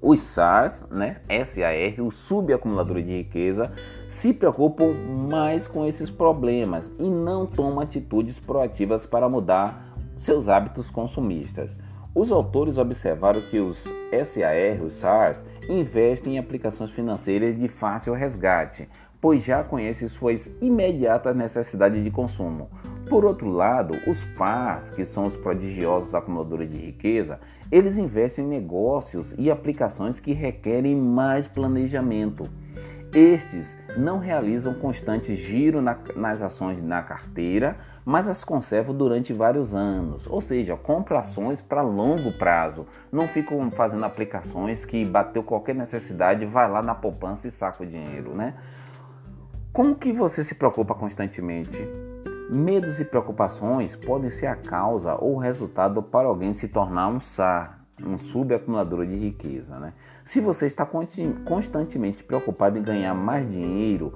os 0.00 0.20
SARs, 0.20 0.84
né, 0.90 1.16
SAR, 1.46 2.04
os 2.04 2.16
subacumuladores 2.16 3.06
de 3.06 3.16
riqueza, 3.16 3.72
se 4.08 4.34
preocupam 4.34 4.92
mais 5.28 5.66
com 5.66 5.86
esses 5.86 6.10
problemas 6.10 6.92
e 6.98 7.08
não 7.08 7.46
tomam 7.46 7.80
atitudes 7.80 8.38
proativas 8.38 9.06
para 9.06 9.28
mudar 9.28 9.96
seus 10.16 10.46
hábitos 10.46 10.90
consumistas. 10.90 11.74
Os 12.14 12.30
autores 12.30 12.78
observaram 12.78 13.40
que 13.40 13.58
os 13.58 13.92
SAR, 14.24 14.80
os 14.86 14.94
SARs, 14.94 15.42
investem 15.68 16.36
em 16.36 16.38
aplicações 16.38 16.92
financeiras 16.92 17.58
de 17.58 17.66
fácil 17.66 18.14
resgate, 18.14 18.88
pois 19.20 19.42
já 19.42 19.64
conhecem 19.64 20.06
suas 20.06 20.48
imediatas 20.62 21.34
necessidades 21.34 22.04
de 22.04 22.12
consumo. 22.12 22.70
Por 23.08 23.24
outro 23.24 23.50
lado, 23.50 23.98
os 24.06 24.22
PARs, 24.22 24.90
que 24.90 25.04
são 25.04 25.26
os 25.26 25.34
prodigiosos 25.34 26.14
acumuladores 26.14 26.70
de 26.70 26.78
riqueza, 26.78 27.40
eles 27.72 27.98
investem 27.98 28.44
em 28.44 28.48
negócios 28.48 29.34
e 29.36 29.50
aplicações 29.50 30.20
que 30.20 30.32
requerem 30.32 30.94
mais 30.94 31.48
planejamento. 31.48 32.44
Estes 33.14 33.78
não 33.96 34.18
realizam 34.18 34.74
constante 34.74 35.36
giro 35.36 35.80
na, 35.80 35.96
nas 36.16 36.42
ações 36.42 36.82
na 36.82 37.00
carteira, 37.00 37.76
mas 38.04 38.26
as 38.26 38.42
conservam 38.42 38.92
durante 38.92 39.32
vários 39.32 39.72
anos, 39.72 40.26
ou 40.26 40.40
seja, 40.40 40.76
compram 40.76 41.20
ações 41.20 41.62
para 41.62 41.80
longo 41.80 42.32
prazo. 42.32 42.84
Não 43.12 43.28
ficam 43.28 43.70
fazendo 43.70 44.04
aplicações 44.04 44.84
que 44.84 45.06
bateu 45.06 45.44
qualquer 45.44 45.76
necessidade, 45.76 46.44
vai 46.44 46.68
lá 46.68 46.82
na 46.82 46.94
poupança 46.94 47.46
e 47.46 47.52
saca 47.52 47.84
o 47.84 47.86
dinheiro, 47.86 48.34
né? 48.34 48.54
Como 49.72 49.94
que 49.94 50.12
você 50.12 50.42
se 50.42 50.56
preocupa 50.56 50.92
constantemente? 50.94 51.78
Medos 52.52 53.00
e 53.00 53.04
preocupações 53.04 53.94
podem 53.94 54.30
ser 54.30 54.46
a 54.46 54.56
causa 54.56 55.14
ou 55.14 55.36
resultado 55.36 56.02
para 56.02 56.26
alguém 56.26 56.52
se 56.52 56.66
tornar 56.66 57.08
um 57.08 57.20
SAR, 57.20 57.80
um 58.04 58.18
subacumulador 58.18 59.06
de 59.06 59.16
riqueza. 59.16 59.78
Né? 59.78 59.92
Se 60.24 60.40
você 60.40 60.66
está 60.66 60.88
constantemente 61.44 62.24
preocupado 62.24 62.78
em 62.78 62.82
ganhar 62.82 63.14
mais 63.14 63.48
dinheiro, 63.48 64.14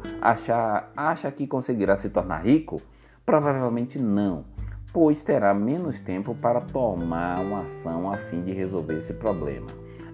acha 0.97 1.31
que 1.31 1.47
conseguirá 1.47 1.97
se 1.97 2.09
tornar 2.09 2.39
rico? 2.39 2.81
Provavelmente 3.27 4.01
não, 4.01 4.47
pois 4.91 5.23
terá 5.23 5.53
menos 5.53 6.01
tempo 6.01 6.35
para 6.35 6.63
tomar 6.63 7.41
uma 7.41 7.65
ação 7.65 8.11
a 8.11 8.17
fim 8.17 8.43
de 8.43 8.53
resolver 8.53 8.99
esse 8.99 9.13
problema. 9.13 9.67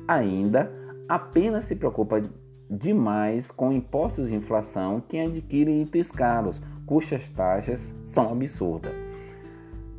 Ainda, 0.09 0.73
apenas 1.09 1.67
se 1.67 1.77
preocupa 1.77 2.21
demais 2.69 3.51
com 3.53 3.73
impostos 3.73 4.29
de 4.29 4.37
inflação 4.37 5.03
quem 5.09 5.21
adquire 5.27 5.83
itens 5.83 6.11
caros 6.11 6.61
cujas 6.85 7.31
taxas 7.31 7.95
são 8.05 8.33
absurdas. 8.33 9.04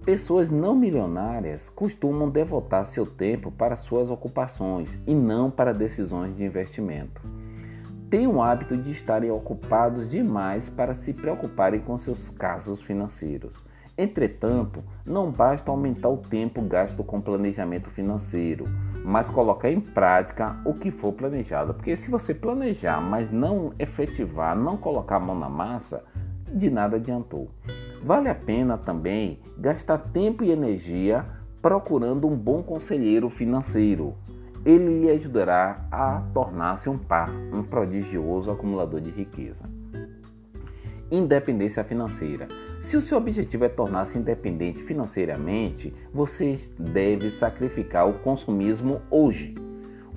Pessoas 0.05 0.51
não 0.51 0.75
milionárias 0.75 1.67
costumam 1.67 2.29
devotar 2.29 2.85
seu 2.85 3.07
tempo 3.07 3.49
para 3.49 3.75
suas 3.75 4.07
ocupações 4.07 4.99
e 5.07 5.15
não 5.15 5.49
para 5.49 5.73
decisões 5.73 6.37
de 6.37 6.43
investimento. 6.43 7.23
Têm 8.07 8.27
o 8.27 8.39
hábito 8.39 8.77
de 8.77 8.91
estarem 8.91 9.31
ocupados 9.31 10.07
demais 10.07 10.69
para 10.69 10.93
se 10.93 11.11
preocuparem 11.11 11.79
com 11.79 11.97
seus 11.97 12.29
casos 12.29 12.83
financeiros. 12.83 13.51
Entretanto, 13.97 14.83
não 15.03 15.31
basta 15.31 15.71
aumentar 15.71 16.09
o 16.09 16.17
tempo 16.17 16.61
gasto 16.61 17.03
com 17.03 17.19
planejamento 17.19 17.89
financeiro, 17.89 18.65
mas 19.03 19.27
colocar 19.27 19.71
em 19.71 19.81
prática 19.81 20.55
o 20.63 20.75
que 20.75 20.91
for 20.91 21.13
planejado. 21.13 21.73
Porque 21.73 21.97
se 21.97 22.11
você 22.11 22.31
planejar, 22.31 23.01
mas 23.01 23.31
não 23.31 23.73
efetivar, 23.79 24.55
não 24.55 24.77
colocar 24.77 25.15
a 25.15 25.19
mão 25.19 25.39
na 25.39 25.49
massa, 25.49 26.03
de 26.53 26.69
nada 26.69 26.97
adiantou. 26.97 27.49
Vale 28.05 28.29
a 28.29 28.35
pena 28.35 28.77
também 28.77 29.39
gastar 29.57 29.97
tempo 29.97 30.43
e 30.43 30.51
energia 30.51 31.25
procurando 31.59 32.27
um 32.27 32.35
bom 32.35 32.61
conselheiro 32.61 33.31
financeiro. 33.31 34.13
Ele 34.63 34.99
lhe 34.99 35.09
ajudará 35.09 35.87
a 35.91 36.21
tornar-se 36.31 36.87
um 36.87 36.99
par, 36.99 37.31
um 37.51 37.63
prodigioso 37.63 38.51
acumulador 38.51 39.01
de 39.01 39.09
riqueza. 39.09 39.67
Independência 41.09 41.83
financeira. 41.83 42.47
Se 42.79 42.95
o 42.95 43.01
seu 43.01 43.17
objetivo 43.17 43.65
é 43.65 43.69
tornar-se 43.69 44.19
independente 44.19 44.83
financeiramente, 44.83 45.91
você 46.13 46.59
deve 46.77 47.31
sacrificar 47.31 48.07
o 48.07 48.19
consumismo 48.19 49.01
hoje. 49.09 49.55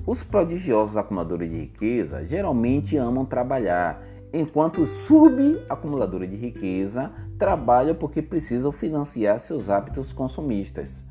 Os 0.06 0.22
prodigiosos 0.22 0.94
acumuladores 0.94 1.50
de 1.50 1.56
riqueza 1.56 2.22
geralmente 2.26 2.98
amam 2.98 3.24
trabalhar 3.24 4.02
enquanto 4.30 4.82
os 4.82 4.90
subacumuladores 4.90 6.28
de 6.28 6.36
riqueza 6.36 7.10
trabalham 7.38 7.94
porque 7.94 8.20
precisam 8.20 8.72
financiar 8.72 9.38
seus 9.40 9.70
hábitos 9.70 10.12
consumistas. 10.12 11.02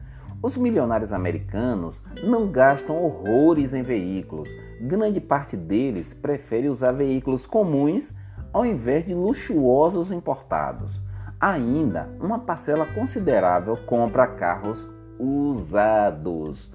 Os 0.41 0.55
milionários 0.55 1.11
americanos 1.11 2.01
não 2.23 2.51
gastam 2.51 2.95
horrores 2.95 3.73
em 3.73 3.81
veículos. 3.81 4.49
Grande 4.79 5.19
parte 5.19 5.57
deles 5.57 6.13
prefere 6.13 6.69
usar 6.69 6.91
veículos 6.91 7.47
comuns 7.47 8.13
ao 8.53 8.65
invés 8.65 9.05
de 9.05 9.13
luxuosos 9.13 10.11
importados. 10.11 11.01
Ainda, 11.39 12.09
uma 12.19 12.39
parcela 12.39 12.85
considerável 12.85 13.77
compra 13.85 14.27
carros 14.27 14.87
usados. 15.19 16.71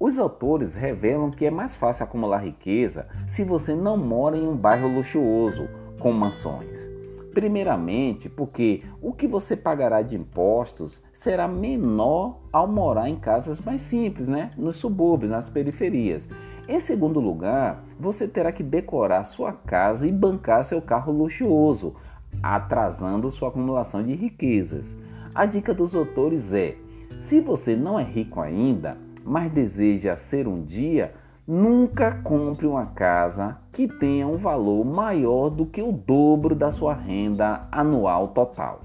Os 0.00 0.18
autores 0.18 0.74
revelam 0.74 1.30
que 1.30 1.46
é 1.46 1.50
mais 1.50 1.74
fácil 1.74 2.04
acumular 2.04 2.38
riqueza 2.38 3.06
se 3.28 3.44
você 3.44 3.74
não 3.74 3.96
mora 3.96 4.36
em 4.36 4.46
um 4.46 4.56
bairro 4.56 4.88
luxuoso 4.88 5.68
com 5.98 6.12
mansões? 6.12 6.91
Primeiramente, 7.34 8.28
porque 8.28 8.82
o 9.00 9.12
que 9.12 9.26
você 9.26 9.56
pagará 9.56 10.02
de 10.02 10.14
impostos 10.14 11.02
será 11.14 11.48
menor 11.48 12.40
ao 12.52 12.68
morar 12.68 13.08
em 13.08 13.16
casas 13.16 13.58
mais 13.60 13.80
simples, 13.80 14.28
né? 14.28 14.50
nos 14.56 14.76
subúrbios, 14.76 15.30
nas 15.30 15.48
periferias. 15.48 16.28
Em 16.68 16.78
segundo 16.78 17.18
lugar, 17.18 17.84
você 17.98 18.28
terá 18.28 18.52
que 18.52 18.62
decorar 18.62 19.24
sua 19.24 19.52
casa 19.52 20.06
e 20.06 20.12
bancar 20.12 20.64
seu 20.64 20.80
carro 20.80 21.12
luxuoso, 21.12 21.94
atrasando 22.42 23.30
sua 23.30 23.48
acumulação 23.48 24.02
de 24.02 24.14
riquezas. 24.14 24.94
A 25.34 25.46
dica 25.46 25.72
dos 25.72 25.94
autores 25.94 26.52
é: 26.52 26.76
se 27.18 27.40
você 27.40 27.74
não 27.74 27.98
é 27.98 28.04
rico 28.04 28.40
ainda, 28.40 28.96
mas 29.24 29.50
deseja 29.50 30.16
ser 30.16 30.46
um 30.46 30.62
dia, 30.62 31.14
Nunca 31.54 32.12
compre 32.24 32.66
uma 32.66 32.86
casa 32.86 33.58
que 33.74 33.86
tenha 33.86 34.26
um 34.26 34.38
valor 34.38 34.86
maior 34.86 35.50
do 35.50 35.66
que 35.66 35.82
o 35.82 35.92
dobro 35.92 36.54
da 36.54 36.72
sua 36.72 36.94
renda 36.94 37.68
anual 37.70 38.28
total. 38.28 38.80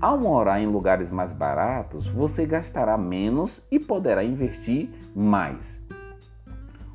Ao 0.00 0.18
morar 0.18 0.62
em 0.62 0.66
lugares 0.66 1.10
mais 1.10 1.30
baratos, 1.30 2.08
você 2.08 2.46
gastará 2.46 2.96
menos 2.96 3.60
e 3.70 3.78
poderá 3.78 4.24
investir 4.24 4.88
mais. 5.14 5.78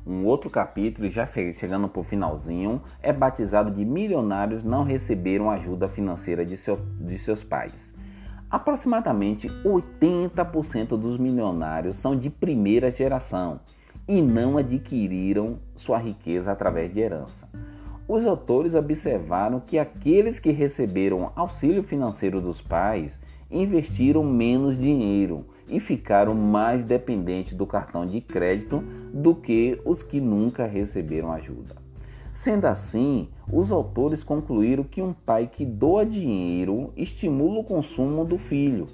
Um 0.04 0.24
outro 0.24 0.50
capítulo, 0.50 1.08
já 1.08 1.24
chegando 1.24 1.86
para 1.86 2.00
o 2.00 2.02
finalzinho, 2.02 2.82
é 3.00 3.12
batizado 3.12 3.70
de 3.70 3.84
Milionários 3.84 4.64
não 4.64 4.82
receberam 4.82 5.48
ajuda 5.52 5.88
financeira 5.88 6.44
de, 6.44 6.56
seu, 6.56 6.80
de 6.98 7.16
seus 7.16 7.44
pais. 7.44 7.94
Aproximadamente 8.50 9.48
80% 9.64 10.98
dos 10.98 11.16
milionários 11.16 11.94
são 11.96 12.16
de 12.16 12.28
primeira 12.28 12.90
geração 12.90 13.60
e 14.08 14.22
não 14.22 14.56
adquiriram 14.56 15.58
sua 15.74 15.98
riqueza 15.98 16.52
através 16.52 16.92
de 16.92 17.00
herança. 17.00 17.48
Os 18.08 18.24
autores 18.24 18.74
observaram 18.74 19.58
que 19.58 19.78
aqueles 19.78 20.38
que 20.38 20.52
receberam 20.52 21.32
auxílio 21.34 21.82
financeiro 21.82 22.40
dos 22.40 22.60
pais 22.60 23.18
investiram 23.50 24.22
menos 24.22 24.78
dinheiro 24.78 25.44
e 25.68 25.80
ficaram 25.80 26.32
mais 26.32 26.84
dependentes 26.84 27.54
do 27.54 27.66
cartão 27.66 28.06
de 28.06 28.20
crédito 28.20 28.80
do 29.12 29.34
que 29.34 29.80
os 29.84 30.02
que 30.02 30.20
nunca 30.20 30.66
receberam 30.66 31.32
ajuda. 31.32 31.74
Sendo 32.32 32.66
assim, 32.66 33.28
os 33.50 33.72
autores 33.72 34.22
concluíram 34.22 34.84
que 34.84 35.02
um 35.02 35.12
pai 35.12 35.50
que 35.52 35.64
doa 35.64 36.04
dinheiro 36.04 36.92
estimula 36.96 37.60
o 37.60 37.64
consumo 37.64 38.24
do 38.24 38.38
filho. 38.38 38.86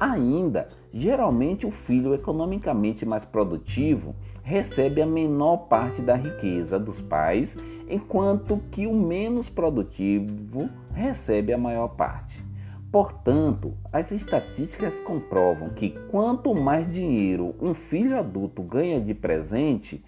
Ainda, 0.00 0.68
geralmente 0.92 1.66
o 1.66 1.70
filho 1.70 2.12
economicamente 2.12 3.06
mais 3.06 3.24
produtivo 3.24 4.14
recebe 4.48 5.02
a 5.02 5.06
menor 5.06 5.68
parte 5.68 6.00
da 6.00 6.14
riqueza 6.14 6.78
dos 6.78 7.02
pais, 7.02 7.54
enquanto 7.86 8.58
que 8.70 8.86
o 8.86 8.94
menos 8.94 9.50
produtivo 9.50 10.70
recebe 10.94 11.52
a 11.52 11.58
maior 11.58 11.88
parte. 11.88 12.42
Portanto, 12.90 13.74
as 13.92 14.10
estatísticas 14.10 14.94
comprovam 15.00 15.68
que 15.68 15.90
quanto 16.10 16.54
mais 16.54 16.90
dinheiro 16.90 17.54
um 17.60 17.74
filho 17.74 18.18
adulto 18.18 18.62
ganha 18.62 18.98
de 18.98 19.12
presente, 19.12 20.02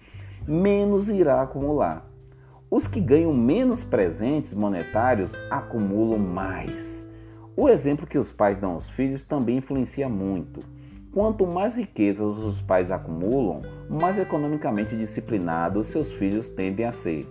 menos 0.47 1.07
irá 1.07 1.43
acumular. 1.43 2.09
Os 2.67 2.87
que 2.87 2.99
ganham 2.99 3.31
menos 3.31 3.83
presentes 3.83 4.55
monetários 4.55 5.29
acumulam 5.51 6.17
mais. 6.17 7.07
O 7.55 7.69
exemplo 7.69 8.07
que 8.07 8.17
os 8.17 8.31
pais 8.31 8.57
dão 8.57 8.71
aos 8.71 8.89
filhos 8.89 9.21
também 9.21 9.57
influencia 9.57 10.09
muito. 10.09 10.61
Quanto 11.13 11.45
mais 11.45 11.75
riquezas 11.75 12.37
os 12.37 12.61
pais 12.61 12.89
acumulam, 12.89 13.61
mais 13.89 14.17
economicamente 14.17 14.95
disciplinados 14.95 15.87
seus 15.87 16.09
filhos 16.09 16.47
tendem 16.47 16.85
a 16.85 16.93
ser. 16.93 17.27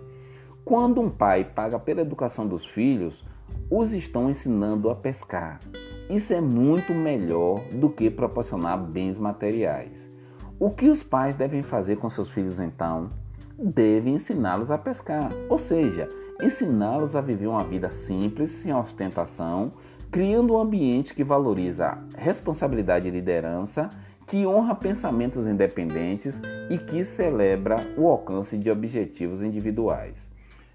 Quando 0.63 1.01
um 1.01 1.09
pai 1.09 1.43
paga 1.43 1.79
pela 1.79 2.01
educação 2.01 2.45
dos 2.45 2.63
filhos, 2.63 3.25
os 3.71 3.91
estão 3.91 4.29
ensinando 4.29 4.87
a 4.91 4.95
pescar. 4.95 5.59
Isso 6.07 6.31
é 6.31 6.39
muito 6.39 6.93
melhor 6.93 7.63
do 7.69 7.89
que 7.89 8.11
proporcionar 8.11 8.77
bens 8.77 9.17
materiais. 9.17 10.11
O 10.59 10.69
que 10.69 10.87
os 10.87 11.01
pais 11.01 11.33
devem 11.33 11.63
fazer 11.63 11.95
com 11.95 12.07
seus 12.07 12.29
filhos 12.29 12.59
então? 12.59 13.09
Devem 13.57 14.13
ensiná-los 14.13 14.69
a 14.69 14.77
pescar, 14.77 15.31
ou 15.49 15.57
seja, 15.57 16.07
ensiná-los 16.39 17.15
a 17.15 17.21
viver 17.21 17.47
uma 17.47 17.63
vida 17.63 17.91
simples, 17.91 18.51
sem 18.51 18.71
ostentação, 18.71 19.73
criando 20.11 20.53
um 20.53 20.57
ambiente 20.59 21.13
que 21.13 21.23
valoriza 21.23 21.97
responsabilidade 22.17 23.07
e 23.07 23.11
liderança, 23.11 23.87
que 24.27 24.45
honra 24.45 24.75
pensamentos 24.75 25.47
independentes 25.47 26.39
e 26.69 26.77
que 26.77 27.03
celebra 27.05 27.77
o 27.97 28.07
alcance 28.07 28.57
de 28.57 28.69
objetivos 28.69 29.41
individuais. 29.41 30.15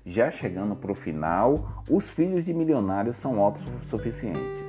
Já 0.06 0.30
chegando 0.30 0.74
para 0.74 0.90
o 0.90 0.94
final, 0.94 1.82
os 1.90 2.08
filhos 2.08 2.44
de 2.44 2.54
milionários 2.54 3.16
são 3.16 3.38
autossuficientes. 3.38 4.64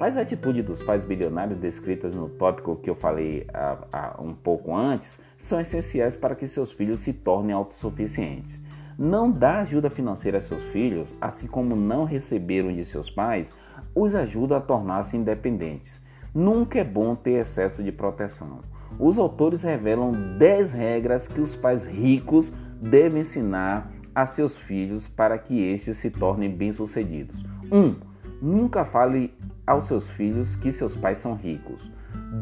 As 0.00 0.16
atitudes 0.16 0.64
dos 0.64 0.82
pais 0.82 1.04
bilionários 1.04 1.58
descritas 1.58 2.14
no 2.14 2.28
tópico 2.28 2.76
que 2.76 2.88
eu 2.88 2.94
falei 2.94 3.46
a, 3.52 3.78
a, 3.92 4.22
um 4.22 4.34
pouco 4.34 4.74
antes 4.74 5.18
são 5.36 5.60
essenciais 5.60 6.16
para 6.16 6.34
que 6.34 6.48
seus 6.48 6.72
filhos 6.72 7.00
se 7.00 7.12
tornem 7.12 7.54
autossuficientes. 7.54 8.60
Não 8.98 9.30
dar 9.30 9.60
ajuda 9.60 9.88
financeira 9.88 10.38
a 10.38 10.40
seus 10.40 10.62
filhos, 10.64 11.08
assim 11.20 11.46
como 11.46 11.74
não 11.76 12.04
receberam 12.04 12.72
de 12.72 12.84
seus 12.84 13.10
pais, 13.10 13.52
os 13.94 14.14
ajuda 14.14 14.56
a 14.56 14.60
tornar-se 14.60 15.16
independentes. 15.16 16.00
Nunca 16.34 16.78
é 16.78 16.84
bom 16.84 17.14
ter 17.14 17.40
excesso 17.40 17.82
de 17.82 17.92
proteção. 17.92 18.60
Os 18.98 19.18
autores 19.18 19.62
revelam 19.62 20.12
10 20.38 20.72
regras 20.72 21.28
que 21.28 21.40
os 21.40 21.54
pais 21.54 21.86
ricos 21.86 22.52
devem 22.80 23.22
ensinar 23.22 23.90
a 24.14 24.26
seus 24.26 24.56
filhos 24.56 25.06
para 25.08 25.38
que 25.38 25.60
estes 25.60 25.98
se 25.98 26.10
tornem 26.10 26.50
bem-sucedidos. 26.50 27.42
1. 27.70 27.76
Um, 27.76 27.94
nunca 28.40 28.84
fale 28.84 29.32
aos 29.66 29.84
seus 29.84 30.08
filhos 30.10 30.54
que 30.56 30.72
seus 30.72 30.96
pais 30.96 31.18
são 31.18 31.34
ricos. 31.34 31.90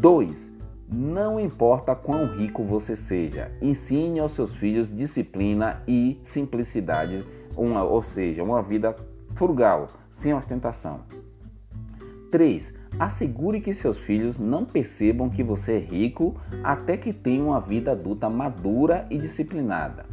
2. 0.01 0.51
Não 0.93 1.39
importa 1.39 1.95
quão 1.95 2.27
rico 2.27 2.65
você 2.65 2.97
seja, 2.97 3.53
ensine 3.63 4.19
aos 4.19 4.33
seus 4.33 4.53
filhos 4.53 4.93
disciplina 4.93 5.81
e 5.87 6.21
simplicidade, 6.25 7.25
uma, 7.57 7.85
ou 7.85 8.03
seja, 8.03 8.43
uma 8.43 8.61
vida 8.61 8.97
frugal, 9.35 9.89
sem 10.11 10.35
ostentação. 10.35 11.03
3. 12.31 12.75
Assegure 12.99 13.61
que 13.61 13.75
seus 13.75 13.99
filhos 13.99 14.39
não 14.39 14.65
percebam 14.65 15.29
que 15.29 15.43
você 15.43 15.73
é 15.73 15.79
rico 15.79 16.37
até 16.63 16.97
que 16.97 17.13
tenham 17.13 17.49
uma 17.49 17.61
vida 17.61 17.93
adulta 17.93 18.29
madura 18.29 19.07
e 19.11 19.19
disciplinada. 19.19 20.07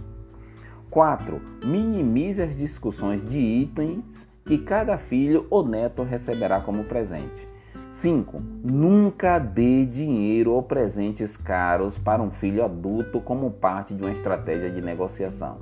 4. 0.90 1.40
Minimize 1.66 2.42
as 2.42 2.56
discussões 2.56 3.24
de 3.28 3.38
itens 3.38 4.04
que 4.46 4.58
cada 4.58 4.98
filho 4.98 5.46
ou 5.50 5.68
neto 5.68 6.04
receberá 6.04 6.62
como 6.62 6.86
presente. 6.86 7.48
5. 7.90 8.42
Nunca 8.64 9.40
dê 9.40 9.86
dinheiro 9.86 10.52
ou 10.52 10.64
presentes 10.64 11.36
caros 11.36 11.98
para 11.98 12.22
um 12.22 12.32
filho 12.32 12.64
adulto 12.64 13.20
como 13.20 13.52
parte 13.52 13.94
de 13.94 14.04
uma 14.04 14.12
estratégia 14.12 14.70
de 14.70 14.82
negociação. 14.82 15.58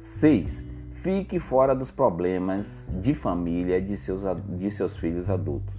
6. 0.00 0.64
Fique 1.02 1.38
fora 1.38 1.74
dos 1.74 1.90
problemas 1.90 2.90
de 3.00 3.14
família 3.14 3.80
de 3.80 3.96
seus, 3.96 4.22
de 4.58 4.70
seus 4.70 4.96
filhos 4.96 5.28
adultos. 5.28 5.75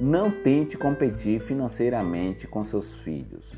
Não 0.00 0.30
tente 0.30 0.76
competir 0.76 1.40
financeiramente 1.40 2.46
com 2.46 2.64
seus 2.64 2.94
filhos. 2.96 3.50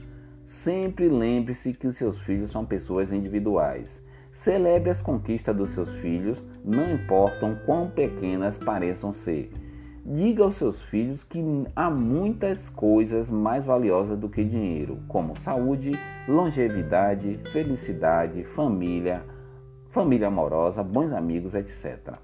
Sempre 0.47 1.09
lembre-se 1.09 1.73
que 1.73 1.87
os 1.87 1.97
seus 1.97 2.19
filhos 2.19 2.51
são 2.51 2.65
pessoas 2.65 3.13
individuais. 3.13 3.89
Celebre 4.33 4.91
as 4.91 5.01
conquistas 5.01 5.57
dos 5.57 5.71
seus 5.71 5.91
filhos, 5.93 6.43
não 6.65 6.93
importam 6.93 7.57
quão 7.65 7.89
pequenas 7.89 8.59
pareçam 8.59 9.13
ser. 9.13 9.51
Diga 10.05 10.45
aos 10.45 10.57
seus 10.57 10.83
filhos 10.83 11.25
que 11.25 11.43
há 11.75 11.89
muitas 11.89 12.69
coisas 12.69 13.31
mais 13.31 13.65
valiosas 13.65 14.19
do 14.19 14.29
que 14.29 14.45
dinheiro, 14.45 14.99
como 15.09 15.39
saúde, 15.39 15.93
longevidade, 16.29 17.41
felicidade, 17.53 18.45
família, 18.45 19.25
família 19.91 20.27
amorosa, 20.27 20.83
bons 20.83 21.11
amigos, 21.13 21.55
etc. 21.55 22.19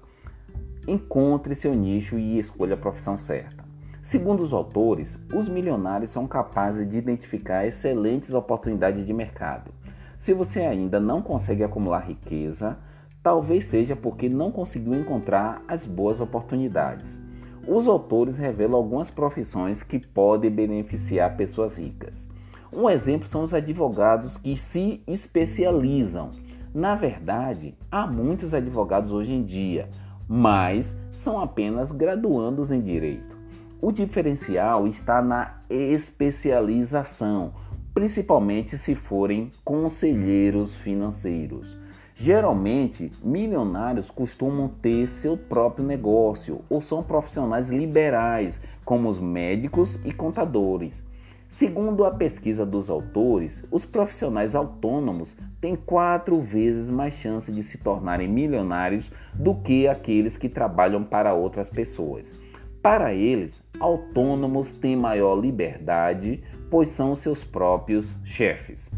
Encontre 0.87 1.55
seu 1.55 1.73
nicho 1.73 2.19
e 2.19 2.37
escolha 2.37 2.75
a 2.75 2.77
profissão 2.77 3.17
certa. 3.17 3.60
Segundo 4.03 4.41
os 4.41 4.51
autores, 4.51 5.19
os 5.33 5.47
milionários 5.47 6.11
são 6.11 6.27
capazes 6.27 6.89
de 6.89 6.97
identificar 6.97 7.65
excelentes 7.65 8.33
oportunidades 8.33 9.05
de 9.05 9.13
mercado. 9.13 9.71
Se 10.17 10.33
você 10.33 10.61
ainda 10.61 10.99
não 10.99 11.21
consegue 11.21 11.63
acumular 11.63 12.07
riqueza, 12.07 12.77
talvez 13.21 13.65
seja 13.65 13.95
porque 13.95 14.27
não 14.29 14.51
conseguiu 14.51 14.93
encontrar 14.95 15.61
as 15.67 15.85
boas 15.85 16.19
oportunidades. 16.19 17.19
Os 17.67 17.87
autores 17.87 18.37
revelam 18.37 18.77
algumas 18.77 19.09
profissões 19.09 19.83
que 19.83 19.99
podem 19.99 20.49
beneficiar 20.49 21.37
pessoas 21.37 21.77
ricas. 21.77 22.29
Um 22.73 22.89
exemplo 22.89 23.27
são 23.27 23.43
os 23.43 23.53
advogados 23.53 24.37
que 24.37 24.57
se 24.57 25.03
especializam 25.05 26.31
na 26.73 26.95
verdade, 26.95 27.75
há 27.91 28.07
muitos 28.07 28.53
advogados 28.53 29.11
hoje 29.11 29.33
em 29.33 29.43
dia, 29.43 29.89
mas 30.25 30.97
são 31.11 31.41
apenas 31.41 31.91
graduandos 31.91 32.71
em 32.71 32.79
direito. 32.79 33.40
O 33.83 33.91
diferencial 33.91 34.87
está 34.87 35.23
na 35.23 35.55
especialização, 35.67 37.51
principalmente 37.95 38.77
se 38.77 38.93
forem 38.93 39.49
conselheiros 39.65 40.75
financeiros. 40.75 41.75
Geralmente, 42.13 43.11
milionários 43.23 44.11
costumam 44.11 44.67
ter 44.67 45.09
seu 45.09 45.35
próprio 45.35 45.83
negócio 45.83 46.61
ou 46.69 46.79
são 46.79 47.01
profissionais 47.01 47.69
liberais, 47.69 48.61
como 48.85 49.09
os 49.09 49.19
médicos 49.19 49.97
e 50.05 50.13
contadores. 50.13 51.03
Segundo 51.49 52.05
a 52.05 52.11
pesquisa 52.11 52.63
dos 52.63 52.87
autores, 52.87 53.63
os 53.71 53.83
profissionais 53.83 54.53
autônomos 54.53 55.35
têm 55.59 55.75
quatro 55.75 56.39
vezes 56.39 56.87
mais 56.87 57.15
chance 57.15 57.51
de 57.51 57.63
se 57.63 57.79
tornarem 57.79 58.27
milionários 58.27 59.11
do 59.33 59.55
que 59.55 59.87
aqueles 59.87 60.37
que 60.37 60.47
trabalham 60.47 61.03
para 61.03 61.33
outras 61.33 61.67
pessoas. 61.67 62.40
Para 62.81 63.13
eles, 63.13 63.63
autônomos 63.79 64.71
têm 64.71 64.95
maior 64.95 65.39
liberdade, 65.39 66.41
pois 66.67 66.89
são 66.89 67.13
seus 67.13 67.43
próprios 67.43 68.11
chefes. 68.23 68.89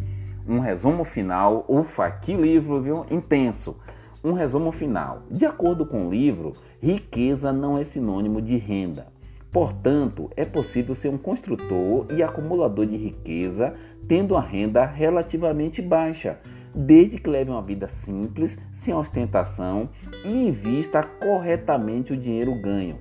Um 0.48 0.60
resumo 0.60 1.04
final, 1.04 1.66
ufa, 1.68 2.10
que 2.10 2.34
livro, 2.34 2.82
viu? 2.82 3.06
Intenso. 3.12 3.76
Um 4.24 4.32
resumo 4.32 4.72
final. 4.72 5.24
De 5.30 5.46
acordo 5.46 5.86
com 5.86 6.08
o 6.08 6.10
livro, 6.10 6.54
riqueza 6.82 7.52
não 7.52 7.78
é 7.78 7.84
sinônimo 7.84 8.42
de 8.42 8.56
renda. 8.56 9.08
Portanto, 9.52 10.32
é 10.38 10.46
possível 10.46 10.96
ser 10.96 11.10
um 11.10 11.18
construtor 11.18 12.08
e 12.10 12.24
acumulador 12.24 12.86
de 12.86 12.96
riqueza 12.96 13.74
tendo 14.08 14.34
uma 14.34 14.42
renda 14.42 14.86
relativamente 14.86 15.82
baixa, 15.82 16.40
desde 16.74 17.18
que 17.18 17.30
leve 17.30 17.52
uma 17.52 17.62
vida 17.62 17.90
simples, 17.90 18.58
sem 18.72 18.94
ostentação 18.94 19.90
e 20.24 20.48
invista 20.48 21.04
corretamente 21.04 22.14
o 22.14 22.18
dinheiro 22.18 22.56
ganho. 22.56 22.98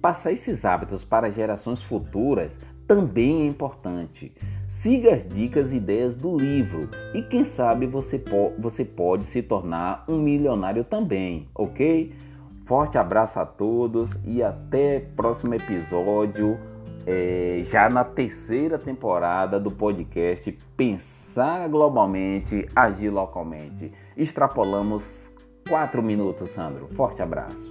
Passar 0.00 0.32
esses 0.32 0.64
hábitos 0.64 1.04
para 1.04 1.30
gerações 1.30 1.82
futuras 1.82 2.56
também 2.86 3.42
é 3.42 3.46
importante. 3.46 4.32
Siga 4.66 5.14
as 5.14 5.28
dicas 5.28 5.72
e 5.72 5.76
ideias 5.76 6.16
do 6.16 6.36
livro 6.36 6.88
e 7.14 7.22
quem 7.22 7.44
sabe 7.44 7.86
você, 7.86 8.18
po 8.18 8.52
você 8.58 8.84
pode 8.84 9.24
se 9.24 9.42
tornar 9.42 10.04
um 10.08 10.18
milionário 10.18 10.84
também, 10.84 11.48
ok? 11.54 12.12
Forte 12.64 12.96
abraço 12.96 13.38
a 13.38 13.44
todos 13.44 14.16
e 14.24 14.42
até 14.42 15.00
próximo 15.00 15.54
episódio, 15.54 16.58
é, 17.06 17.62
já 17.64 17.88
na 17.90 18.04
terceira 18.04 18.78
temporada 18.78 19.60
do 19.60 19.70
podcast 19.70 20.56
Pensar 20.76 21.68
Globalmente, 21.68 22.66
Agir 22.74 23.10
Localmente. 23.10 23.92
extrapolamos 24.16 25.32
4 25.68 26.02
minutos, 26.02 26.52
Sandro. 26.52 26.88
Forte 26.94 27.20
abraço. 27.20 27.70